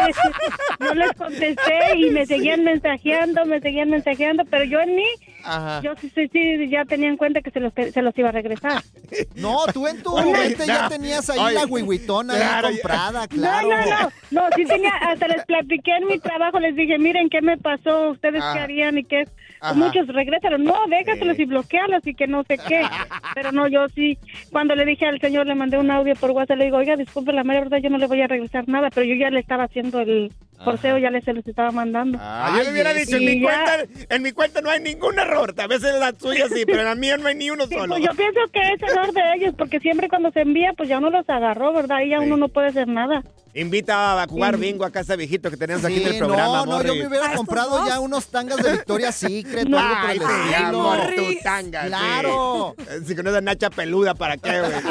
No 0.80 0.94
les 0.96 1.12
contesté 1.14 1.98
y 1.98 2.10
me 2.10 2.26
seguían 2.26 2.64
mensajeando, 2.64 3.46
me 3.46 3.60
seguían 3.60 3.90
mensajeando, 3.90 4.44
pero 4.46 4.64
yo 4.64 4.80
en 4.80 4.96
mí, 4.96 5.06
Ajá. 5.44 5.82
yo 5.84 5.94
sí, 6.02 6.12
sí, 6.16 6.28
sí, 6.32 6.70
ya 6.70 6.86
tenía 6.86 7.10
en 7.10 7.18
cuenta 7.18 7.42
que 7.42 7.52
se 7.52 7.60
los, 7.60 7.74
se 7.74 8.02
los 8.02 8.18
iba 8.18 8.30
a 8.30 8.32
regresar. 8.32 8.82
No, 9.36 9.66
tú 9.72 9.86
en 9.86 10.02
tu 10.02 10.16
Oye, 10.16 10.32
mente 10.32 10.66
ya 10.66 10.84
no. 10.84 10.90
tenías 10.90 11.30
ahí 11.30 11.40
Oye, 11.40 11.54
la 11.56 11.66
huihuitona 11.66 12.36
claro, 12.36 12.70
comprada, 12.70 13.28
claro. 13.28 13.68
No, 13.70 13.76
no, 13.78 13.86
no, 13.86 14.10
no, 14.32 14.50
sí 14.56 14.66
tenía, 14.66 14.92
hasta 15.02 15.28
les 15.28 15.46
platiqué 15.46 15.92
en 15.98 16.05
mi 16.06 16.20
trabajo, 16.20 16.60
les 16.60 16.76
dije, 16.76 16.98
miren, 16.98 17.30
¿qué 17.30 17.42
me 17.42 17.58
pasó? 17.58 18.12
¿Ustedes 18.12 18.42
Ajá. 18.42 18.54
qué 18.54 18.60
harían 18.60 18.98
y 18.98 19.04
qué? 19.04 19.26
Ajá. 19.62 19.74
Muchos 19.74 20.08
regresaron, 20.08 20.64
no, 20.64 20.76
déjatelos 20.90 21.40
y 21.40 21.46
bloquealos 21.46 22.06
y 22.06 22.14
que 22.14 22.28
no 22.28 22.44
sé 22.44 22.58
qué. 22.58 22.82
Pero 23.36 23.52
no, 23.52 23.68
yo 23.68 23.88
sí, 23.96 24.18
cuando 24.52 24.76
le 24.76 24.86
dije 24.86 25.06
al 25.06 25.20
señor, 25.20 25.48
le 25.48 25.56
mandé 25.56 25.78
un 25.78 25.90
audio 25.92 26.16
por 26.16 26.32
WhatsApp, 26.32 26.58
le 26.58 26.66
digo, 26.66 26.78
oiga, 26.78 26.96
disculpe, 26.96 27.32
la 27.34 27.44
mera 27.44 27.62
verdad, 27.62 27.78
yo 27.82 27.90
no 27.90 27.98
le 27.98 28.08
voy 28.08 28.22
a 28.22 28.28
regresar 28.28 28.68
nada, 28.68 28.90
pero 28.94 29.06
yo 29.06 29.16
ya 29.16 29.30
le 29.30 29.40
estaba 29.40 29.64
haciendo 29.64 30.00
el 30.02 30.32
forceo, 30.64 30.98
ya 30.98 31.10
le 31.10 31.22
se 31.22 31.34
los 31.34 31.46
estaba 31.48 31.72
mandando. 31.72 32.18
Ah, 32.22 32.54
yo 32.58 32.64
le 32.64 32.72
hubiera 32.72 32.94
dicho, 32.94 33.18
en 33.18 33.26
mi, 33.26 33.40
ya- 33.42 33.46
cuenta, 33.78 34.06
en 34.16 34.22
mi 34.22 34.32
cuenta 34.32 34.62
no 34.62 34.70
hay 34.70 34.82
ningún 34.82 35.18
error. 35.20 35.54
A 35.58 35.68
veces 35.68 35.94
en 35.94 36.00
la 36.00 36.14
tuya 36.14 36.48
sí, 36.48 36.64
pero 36.66 36.80
en 36.80 36.86
la 36.86 36.96
mía 36.96 37.18
no 37.18 37.28
hay 37.28 37.36
ni 37.36 37.50
uno 37.50 37.66
Sí, 37.68 37.76
solo. 37.76 37.96
pues 37.96 38.04
yo 38.06 38.12
pienso 38.16 38.40
que 38.54 38.60
es 38.60 38.82
error 38.92 39.12
de 39.12 39.22
ellos, 39.38 39.56
porque 39.58 39.80
siempre 39.80 40.08
cuando 40.10 40.32
se 40.32 40.42
envía, 40.42 40.72
pues 40.78 40.88
ya 40.90 40.98
uno 41.00 41.10
los 41.10 41.28
agarró, 41.30 41.74
¿verdad? 41.74 41.98
Y 42.06 42.10
ya 42.10 42.20
uno 42.20 42.38
no 42.38 42.48
puede 42.48 42.68
hacer 42.68 42.88
nada. 42.88 43.24
Invita 43.54 44.22
a 44.22 44.28
jugar 44.28 44.56
Sí. 44.56 44.62
bingo 44.62 44.84
a 44.84 44.92
casa 44.92 45.16
viejito 45.16 45.50
que 45.50 45.56
tenemos 45.56 45.84
aquí 45.86 45.96
en 45.96 46.04
Sí, 46.04 46.10
el 46.10 46.18
programa, 46.18 46.66
no, 46.66 46.78
no, 46.78 46.84
yo 46.84 46.94
me 46.96 47.08
hubiera 47.08 47.34
comprado 47.36 47.88
ya 47.88 48.02
unos 48.02 48.28
tangas 48.28 48.58
de 48.58 48.72
Victoria's 48.74 49.16
Secret 49.44 49.74
o 49.74 49.78
algo 49.78 49.96
por 50.02 50.10
Ay, 50.10 50.18
el 50.18 50.24
sí, 50.24 50.28
estilo. 50.52 50.68
amor, 50.92 51.00
tu 51.16 51.36
tanga, 51.44 51.82
sí. 51.84 51.88
Claro. 51.88 52.76
Eh, 52.78 53.02
Si 53.06 53.16
con 53.16 53.28
esa 53.28 53.42
nacha 53.42 53.70
peluda, 53.70 54.16
¿para 54.16 54.38
qué, 54.38 54.62
güey? 54.62 54.72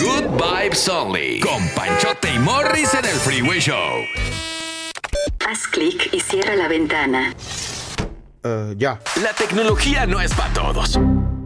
Good 0.00 0.26
Vibes 0.40 0.88
Only. 0.88 1.40
Con 1.40 1.68
Panchote 1.70 2.32
y 2.34 2.38
Morris 2.38 2.94
en 2.94 3.04
el 3.04 3.16
Freeway 3.16 3.60
Show. 3.60 3.76
Haz 5.46 5.66
clic 5.68 6.08
y 6.12 6.20
cierra 6.20 6.56
la 6.56 6.68
ventana. 6.68 7.34
ya. 8.76 8.98
La 9.22 9.32
tecnología 9.36 10.06
no 10.06 10.20
es 10.20 10.32
para 10.34 10.52
todos. 10.52 10.98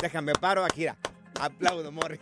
Déjame 0.00 0.32
paro 0.32 0.64
aquí. 0.64 0.86
Aplaudo, 1.40 1.92
Morris. 1.92 2.20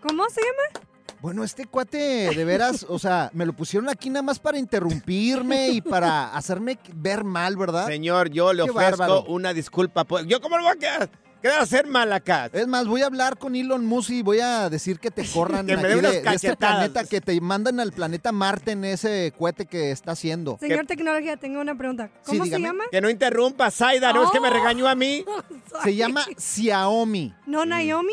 ¿Cómo 0.00 0.28
se 0.30 0.40
llama? 0.40 0.86
Bueno, 1.20 1.42
este 1.42 1.66
cuate, 1.66 1.96
de 2.34 2.44
veras, 2.44 2.84
o 2.88 2.98
sea, 2.98 3.30
me 3.32 3.46
lo 3.46 3.52
pusieron 3.54 3.88
aquí 3.88 4.10
nada 4.10 4.22
más 4.22 4.38
para 4.38 4.58
interrumpirme 4.58 5.70
y 5.70 5.80
para 5.80 6.36
hacerme 6.36 6.78
ver 6.94 7.24
mal, 7.24 7.56
¿verdad? 7.56 7.86
Señor, 7.86 8.28
yo 8.30 8.52
le 8.52 8.64
Qué 8.64 8.70
ofrezco 8.70 8.98
bárbaro. 8.98 9.24
una 9.24 9.52
disculpa. 9.54 10.04
por- 10.04 10.26
¿Yo 10.26 10.40
cómo 10.40 10.56
lo 10.58 10.64
voy 10.64 10.72
a 10.72 10.76
quedar, 10.76 11.08
quedar 11.42 11.58
a 11.60 11.62
hacer 11.62 11.86
mal 11.86 12.12
acá? 12.12 12.50
Es 12.52 12.68
más, 12.68 12.86
voy 12.86 13.00
a 13.00 13.06
hablar 13.06 13.38
con 13.38 13.56
Elon 13.56 13.86
Musk 13.86 14.10
y 14.10 14.22
voy 14.22 14.40
a 14.40 14.68
decir 14.68 15.00
que 15.00 15.10
te 15.10 15.22
corran 15.32 15.66
Que 15.66 15.76
me 15.78 15.88
aquí 15.88 16.00
de, 16.00 16.22
este 16.34 16.54
planeta, 16.54 17.04
que 17.04 17.20
te 17.22 17.40
mandan 17.40 17.80
al 17.80 17.92
planeta 17.92 18.30
Marte 18.30 18.72
en 18.72 18.84
ese 18.84 19.32
cohete 19.36 19.64
que 19.64 19.90
está 19.92 20.12
haciendo. 20.12 20.58
Señor 20.60 20.84
Tecnología, 20.86 21.38
tengo 21.38 21.60
una 21.62 21.76
pregunta. 21.76 22.10
¿Cómo 22.26 22.44
se 22.44 22.50
dígame. 22.50 22.66
llama? 22.66 22.84
Que 22.90 23.00
no 23.00 23.08
interrumpa, 23.08 23.70
Zaida, 23.70 24.12
no 24.12 24.22
es 24.24 24.30
que 24.30 24.38
me 24.38 24.48
Oh. 24.48 24.52
regañó 24.52 24.86
a 24.86 24.94
mí. 24.94 25.24
Se 25.82 25.94
llama 25.96 26.24
Xiaomi. 26.38 27.34
¿No 27.46 27.64
Naomi? 27.64 28.12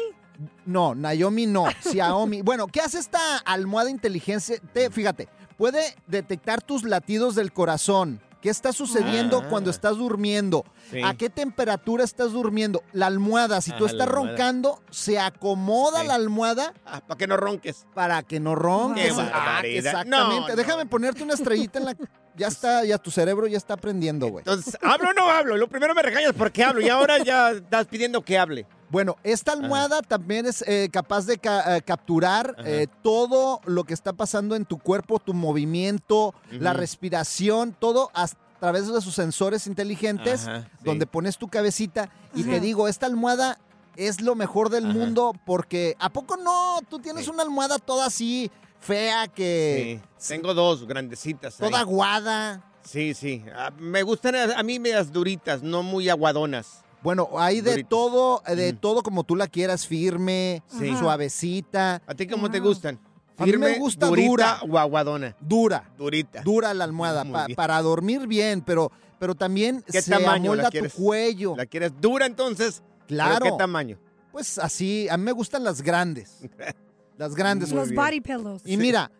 No, 0.65 0.95
Naomi 0.95 1.45
no, 1.45 1.65
Xiaomi. 1.81 2.41
Bueno, 2.43 2.67
¿qué 2.67 2.81
hace 2.81 2.99
esta 2.99 3.37
almohada 3.39 3.89
inteligente? 3.89 4.61
Te- 4.73 4.89
fíjate, 4.89 5.27
puede 5.57 5.95
detectar 6.07 6.61
tus 6.61 6.83
latidos 6.83 7.35
del 7.35 7.51
corazón. 7.53 8.21
¿Qué 8.41 8.49
está 8.49 8.73
sucediendo 8.73 9.43
Ah. 9.45 9.47
cuando 9.49 9.69
estás 9.69 9.95
durmiendo? 9.95 10.65
Sí. 10.91 10.99
¿A 11.01 11.13
qué 11.13 11.29
temperatura 11.29 12.03
estás 12.03 12.33
durmiendo? 12.33 12.83
La 12.91 13.05
almohada, 13.07 13.61
si 13.61 13.71
tú 13.71 13.85
Ajá, 13.85 13.85
la 13.85 13.91
estás 13.91 14.07
roncando, 14.09 14.83
se 14.91 15.17
acomoda 15.17 16.01
Sí. 16.01 16.07
la 16.07 16.15
almohada 16.15 16.73
para 16.83 17.03
Ah, 17.07 17.15
que 17.17 17.25
no 17.27 17.37
ronques. 17.37 17.85
Para 17.93 18.21
que 18.23 18.41
no 18.41 18.53
ronques. 18.55 19.13
Qué 19.13 19.21
Ah, 19.33 19.61
exactamente. 19.63 20.49
No, 20.49 20.55
Déjame 20.57 20.85
ponerte 20.87 21.23
una 21.23 21.35
estrellita 21.35 21.79
en 21.79 21.85
la. 21.85 21.95
Ya 22.35 22.47
está, 22.47 22.83
ya 22.83 22.97
tu 22.97 23.11
cerebro 23.11 23.45
ya 23.45 23.57
está 23.57 23.75
aprendiendo, 23.75 24.25
güey. 24.27 24.39
Entonces, 24.39 24.75
¿hablo 24.81 25.11
o 25.11 25.13
no 25.13 25.29
hablo? 25.29 25.55
Lo 25.55 25.69
primero 25.69 25.93
me 25.93 26.01
regañas 26.01 26.33
porque 26.35 26.63
hablo 26.63 26.81
y 26.81 26.89
ahora 26.89 27.19
ya 27.23 27.51
estás 27.51 27.85
pidiendo 27.85 28.23
que 28.23 28.39
hable. 28.39 28.65
Bueno, 28.93 29.17
esta 29.23 29.53
almohada 29.53 30.03
también 30.03 30.45
es 30.45 30.63
eh, 30.67 30.87
capaz 30.93 31.25
de 31.25 31.39
ca- 31.39 31.77
eh, 31.77 31.81
capturar 31.81 32.55
eh, 32.63 32.85
todo 33.01 33.59
lo 33.65 33.85
que 33.85 33.95
está 33.95 34.13
pasando 34.13 34.55
en 34.55 34.65
tu 34.65 34.77
cuerpo, 34.77 35.17
tu 35.17 35.33
movimiento, 35.33 36.35
la 36.51 36.73
respiración, 36.73 37.75
todo 37.77 38.11
a 38.13 38.27
través 38.59 38.87
de 38.87 39.01
sus 39.01 39.15
sensores 39.15 39.65
inteligentes, 39.65 40.47
Ajá, 40.47 40.61
sí. 40.77 40.83
donde 40.85 41.07
pones 41.07 41.39
tu 41.39 41.47
cabecita. 41.47 42.09
Y 42.35 42.43
te 42.43 42.59
digo, 42.59 42.87
esta 42.87 43.07
almohada 43.07 43.57
es 43.95 44.21
lo 44.21 44.35
mejor 44.35 44.69
del 44.69 44.85
mundo 44.85 45.33
porque 45.43 45.95
¿a 45.99 46.09
poco 46.11 46.37
no? 46.37 46.77
Tú 46.87 46.99
tienes 46.99 47.27
una 47.27 47.41
almohada 47.41 47.79
toda 47.79 48.05
así 48.05 48.51
fea 48.79 49.27
que 49.27 49.99
Sí, 50.19 50.27
Tengo 50.35 50.53
dos 50.53 50.85
grandecitas. 50.87 51.59
ahí. 51.59 51.67
toda 51.67 51.79
aguada. 51.81 52.61
Sí, 52.83 53.15
sí. 53.15 53.43
Ah, 53.55 53.71
me 53.79 54.03
gustan 54.03 54.35
a, 54.35 54.43
a 54.59 54.61
mí 54.61 54.77
medias 54.77 55.11
duritas, 55.11 55.63
no 55.63 55.81
muy 55.81 56.09
aguadonas. 56.09 56.82
Bueno, 57.03 57.29
hay 57.37 57.61
de 57.61 57.83
todo, 57.83 58.41
eh, 58.47 58.55
de 58.55 58.73
todo 58.73 59.03
como 59.03 59.23
tú 59.23 59.35
la 59.35 59.47
quieras, 59.47 59.85
firme, 59.85 60.63
Sí. 60.67 60.95
suavecita. 60.97 62.01
¿A 62.07 62.15
ti 62.15 62.27
cómo 62.27 62.49
te 62.49 62.59
gustan? 62.59 62.99
A 63.37 63.45
mí 63.45 63.51
me 63.53 63.67
¿Firme, 63.67 63.79
gusta 63.79 64.07
durita 64.07 64.27
dura. 64.29 64.59
o 64.69 64.77
aguadona? 64.77 65.35
Dura. 65.41 65.91
Durita. 65.97 66.41
Dura 66.43 66.73
la 66.73 66.83
almohada 66.83 67.25
pa- 67.25 67.47
para 67.55 67.81
dormir 67.81 68.27
bien, 68.27 68.61
pero, 68.61 68.91
pero 69.19 69.33
también 69.35 69.83
¿Qué 69.91 70.01
se 70.01 70.11
tamaño 70.11 70.51
amolda 70.51 70.69
la 70.71 70.71
tu 70.71 70.89
cuello. 70.95 71.55
¿La 71.57 71.65
quieres 71.65 71.91
dura 71.99 72.25
entonces? 72.25 72.83
¿Pero 72.85 73.07
Claro. 73.07 73.45
¿Qué 73.45 73.51
tamaño? 73.57 73.97
Pues 74.31 74.57
así, 74.59 75.07
a 75.09 75.17
mí 75.17 75.23
me 75.23 75.31
gustan 75.31 75.63
las 75.63 75.81
grandes. 75.81 76.39
Las 77.17 77.35
grandes. 77.35 77.71
Los 77.71 77.93
body 77.93 78.21
pillows. 78.21 78.61
Y 78.65 78.75
mira, 78.75 79.11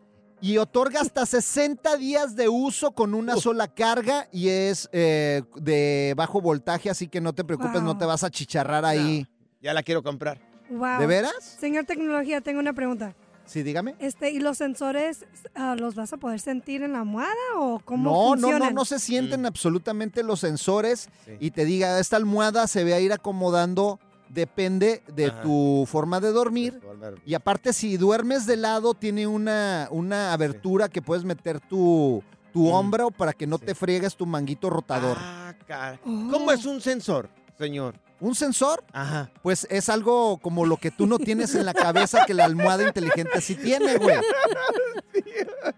y 0.43 0.57
otorga 0.57 0.99
hasta 0.99 1.25
60 1.25 1.95
días 1.95 2.35
de 2.35 2.49
uso 2.49 2.91
con 2.91 3.13
una 3.13 3.37
sola 3.37 3.69
carga 3.69 4.27
y 4.29 4.49
es 4.49 4.89
eh, 4.91 5.41
de 5.55 6.13
bajo 6.17 6.41
voltaje, 6.41 6.89
así 6.89 7.07
que 7.07 7.21
no 7.21 7.31
te 7.31 7.45
preocupes, 7.45 7.81
no 7.81 7.97
te 7.97 8.03
vas 8.03 8.25
a 8.25 8.29
chicharrar 8.29 8.83
ahí. 8.83 9.25
Ya 9.61 9.73
la 9.73 9.81
quiero 9.83 10.03
comprar. 10.03 10.41
Wow. 10.69 10.99
¿De 10.99 11.07
veras? 11.07 11.33
Señor 11.59 11.85
Tecnología, 11.85 12.41
tengo 12.41 12.59
una 12.59 12.73
pregunta. 12.73 13.15
Sí, 13.45 13.63
dígame. 13.63 13.95
Este, 13.99 14.31
¿y 14.31 14.39
los 14.39 14.57
sensores 14.57 15.25
ah, 15.55 15.75
los 15.79 15.95
vas 15.95 16.11
a 16.11 16.17
poder 16.17 16.41
sentir 16.41 16.83
en 16.83 16.91
la 16.93 16.99
almohada 16.99 17.33
o 17.57 17.79
cómo 17.79 18.03
No, 18.03 18.11
no, 18.11 18.35
no, 18.35 18.41
funcionan? 18.49 18.73
no 18.75 18.83
se 18.85 18.99
sienten 18.99 19.41
Mm. 19.43 19.45
absolutamente 19.45 20.23
los 20.23 20.41
sensores 20.41 21.07
y 21.39 21.51
te 21.51 21.63
diga, 21.63 21.99
esta 21.99 22.17
almohada 22.17 22.67
se 22.67 22.83
va 22.89 22.95
a 22.97 22.99
ir 22.99 23.13
acomodando, 23.13 23.99
depende 24.33 25.03
de 25.13 25.27
Ajá. 25.27 25.41
tu 25.41 25.85
forma 25.87 26.19
de 26.19 26.31
dormir. 26.31 26.79
Y 27.25 27.33
aparte, 27.33 27.73
si 27.73 27.97
duermes 27.97 28.45
de 28.45 28.57
lado, 28.57 28.93
tiene 28.93 29.27
una, 29.27 29.87
una 29.91 30.33
abertura 30.33 30.89
que 30.89 31.01
puedes 31.01 31.23
meter 31.23 31.59
tu, 31.59 32.23
tu 32.51 32.67
hombro 32.69 33.11
para 33.11 33.33
que 33.33 33.47
no 33.47 33.59
te 33.59 33.75
friegues 33.75 34.15
tu 34.15 34.25
manguito 34.25 34.69
rotador. 34.69 35.17
Ah, 35.19 35.53
cara. 35.67 35.99
¿Cómo 36.03 36.51
es 36.51 36.65
un 36.65 36.81
sensor, 36.81 37.29
señor? 37.57 37.95
¿Un 38.19 38.35
sensor? 38.35 38.83
Ajá. 38.93 39.29
Pues 39.41 39.67
es 39.69 39.89
algo 39.89 40.37
como 40.37 40.65
lo 40.65 40.77
que 40.77 40.91
tú 40.91 41.07
no 41.07 41.19
tienes 41.19 41.55
en 41.55 41.65
la 41.65 41.73
cabeza 41.73 42.25
que 42.25 42.33
la 42.33 42.45
almohada 42.45 42.83
inteligente 42.83 43.41
sí 43.41 43.55
tiene, 43.55 43.97
güey. 43.97 44.17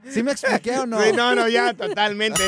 ¿Sí 0.10 0.22
me 0.22 0.32
expliqué 0.32 0.78
o 0.80 0.86
no? 0.86 1.02
Sí, 1.02 1.12
no, 1.14 1.34
no, 1.34 1.48
ya 1.48 1.74
totalmente. 1.74 2.42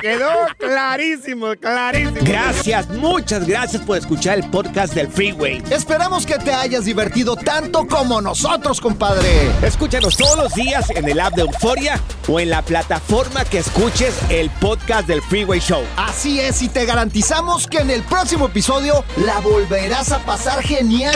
Quedó 0.00 0.30
clarísimo, 0.58 1.54
clarísimo. 1.60 2.18
Gracias, 2.22 2.88
muchas 2.88 3.46
gracias 3.46 3.82
por 3.82 3.96
escuchar 3.96 4.38
el 4.38 4.50
podcast 4.50 4.94
del 4.94 5.08
Freeway. 5.08 5.62
Esperamos 5.70 6.26
que 6.26 6.36
te 6.38 6.52
hayas 6.52 6.84
divertido 6.84 7.36
tanto 7.36 7.86
como 7.86 8.20
nosotros, 8.20 8.80
compadre. 8.80 9.50
Escúchanos 9.62 10.16
todos 10.16 10.36
los 10.36 10.54
días 10.54 10.90
en 10.90 11.08
el 11.08 11.20
app 11.20 11.34
de 11.34 11.42
Euforia 11.42 12.00
o 12.28 12.40
en 12.40 12.50
la 12.50 12.62
plataforma 12.62 13.44
que 13.44 13.58
escuches 13.58 14.14
el 14.30 14.50
podcast 14.50 15.06
del 15.06 15.22
Freeway 15.22 15.60
Show. 15.60 15.84
Así 15.96 16.40
es, 16.40 16.60
y 16.62 16.68
te 16.68 16.84
garantizamos 16.84 17.68
que 17.68 17.78
en 17.78 17.90
el 17.90 18.02
próximo 18.02 18.46
episodio 18.46 19.04
la 19.24 19.33
volverás 19.40 20.12
a 20.12 20.18
pasar 20.24 20.62
genial. 20.62 21.14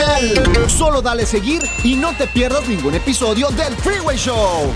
Solo 0.67 1.01
dale 1.01 1.25
seguir 1.25 1.61
y 1.83 1.95
no 1.95 2.13
te 2.15 2.27
pierdas 2.27 2.67
ningún 2.67 2.95
episodio 2.95 3.49
del 3.49 3.73
Freeway 3.75 4.17
Show. 4.17 4.71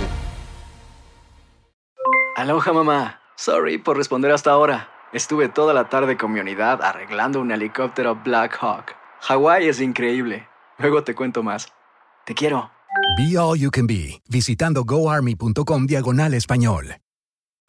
Aloha 2.35 2.73
mamá. 2.73 3.19
Sorry 3.35 3.77
por 3.77 3.97
responder 3.97 4.31
hasta 4.31 4.51
ahora. 4.51 4.89
Estuve 5.11 5.49
toda 5.49 5.73
la 5.73 5.89
tarde 5.89 6.17
con 6.17 6.31
mi 6.31 6.39
unidad 6.39 6.81
arreglando 6.81 7.39
un 7.39 7.51
helicóptero 7.51 8.15
Black 8.23 8.57
Hawk. 8.59 8.95
Hawái 9.21 9.67
es 9.67 9.79
increíble. 9.79 10.47
Luego 10.79 11.03
te 11.03 11.13
cuento 11.13 11.43
más. 11.43 11.67
Te 12.25 12.33
quiero. 12.33 12.71
Be 13.17 13.37
All 13.37 13.59
You 13.59 13.69
Can 13.69 13.85
Be, 13.85 14.21
visitando 14.27 14.83
goarmy.com 14.83 15.85
diagonal 15.85 16.33
español. 16.33 17.02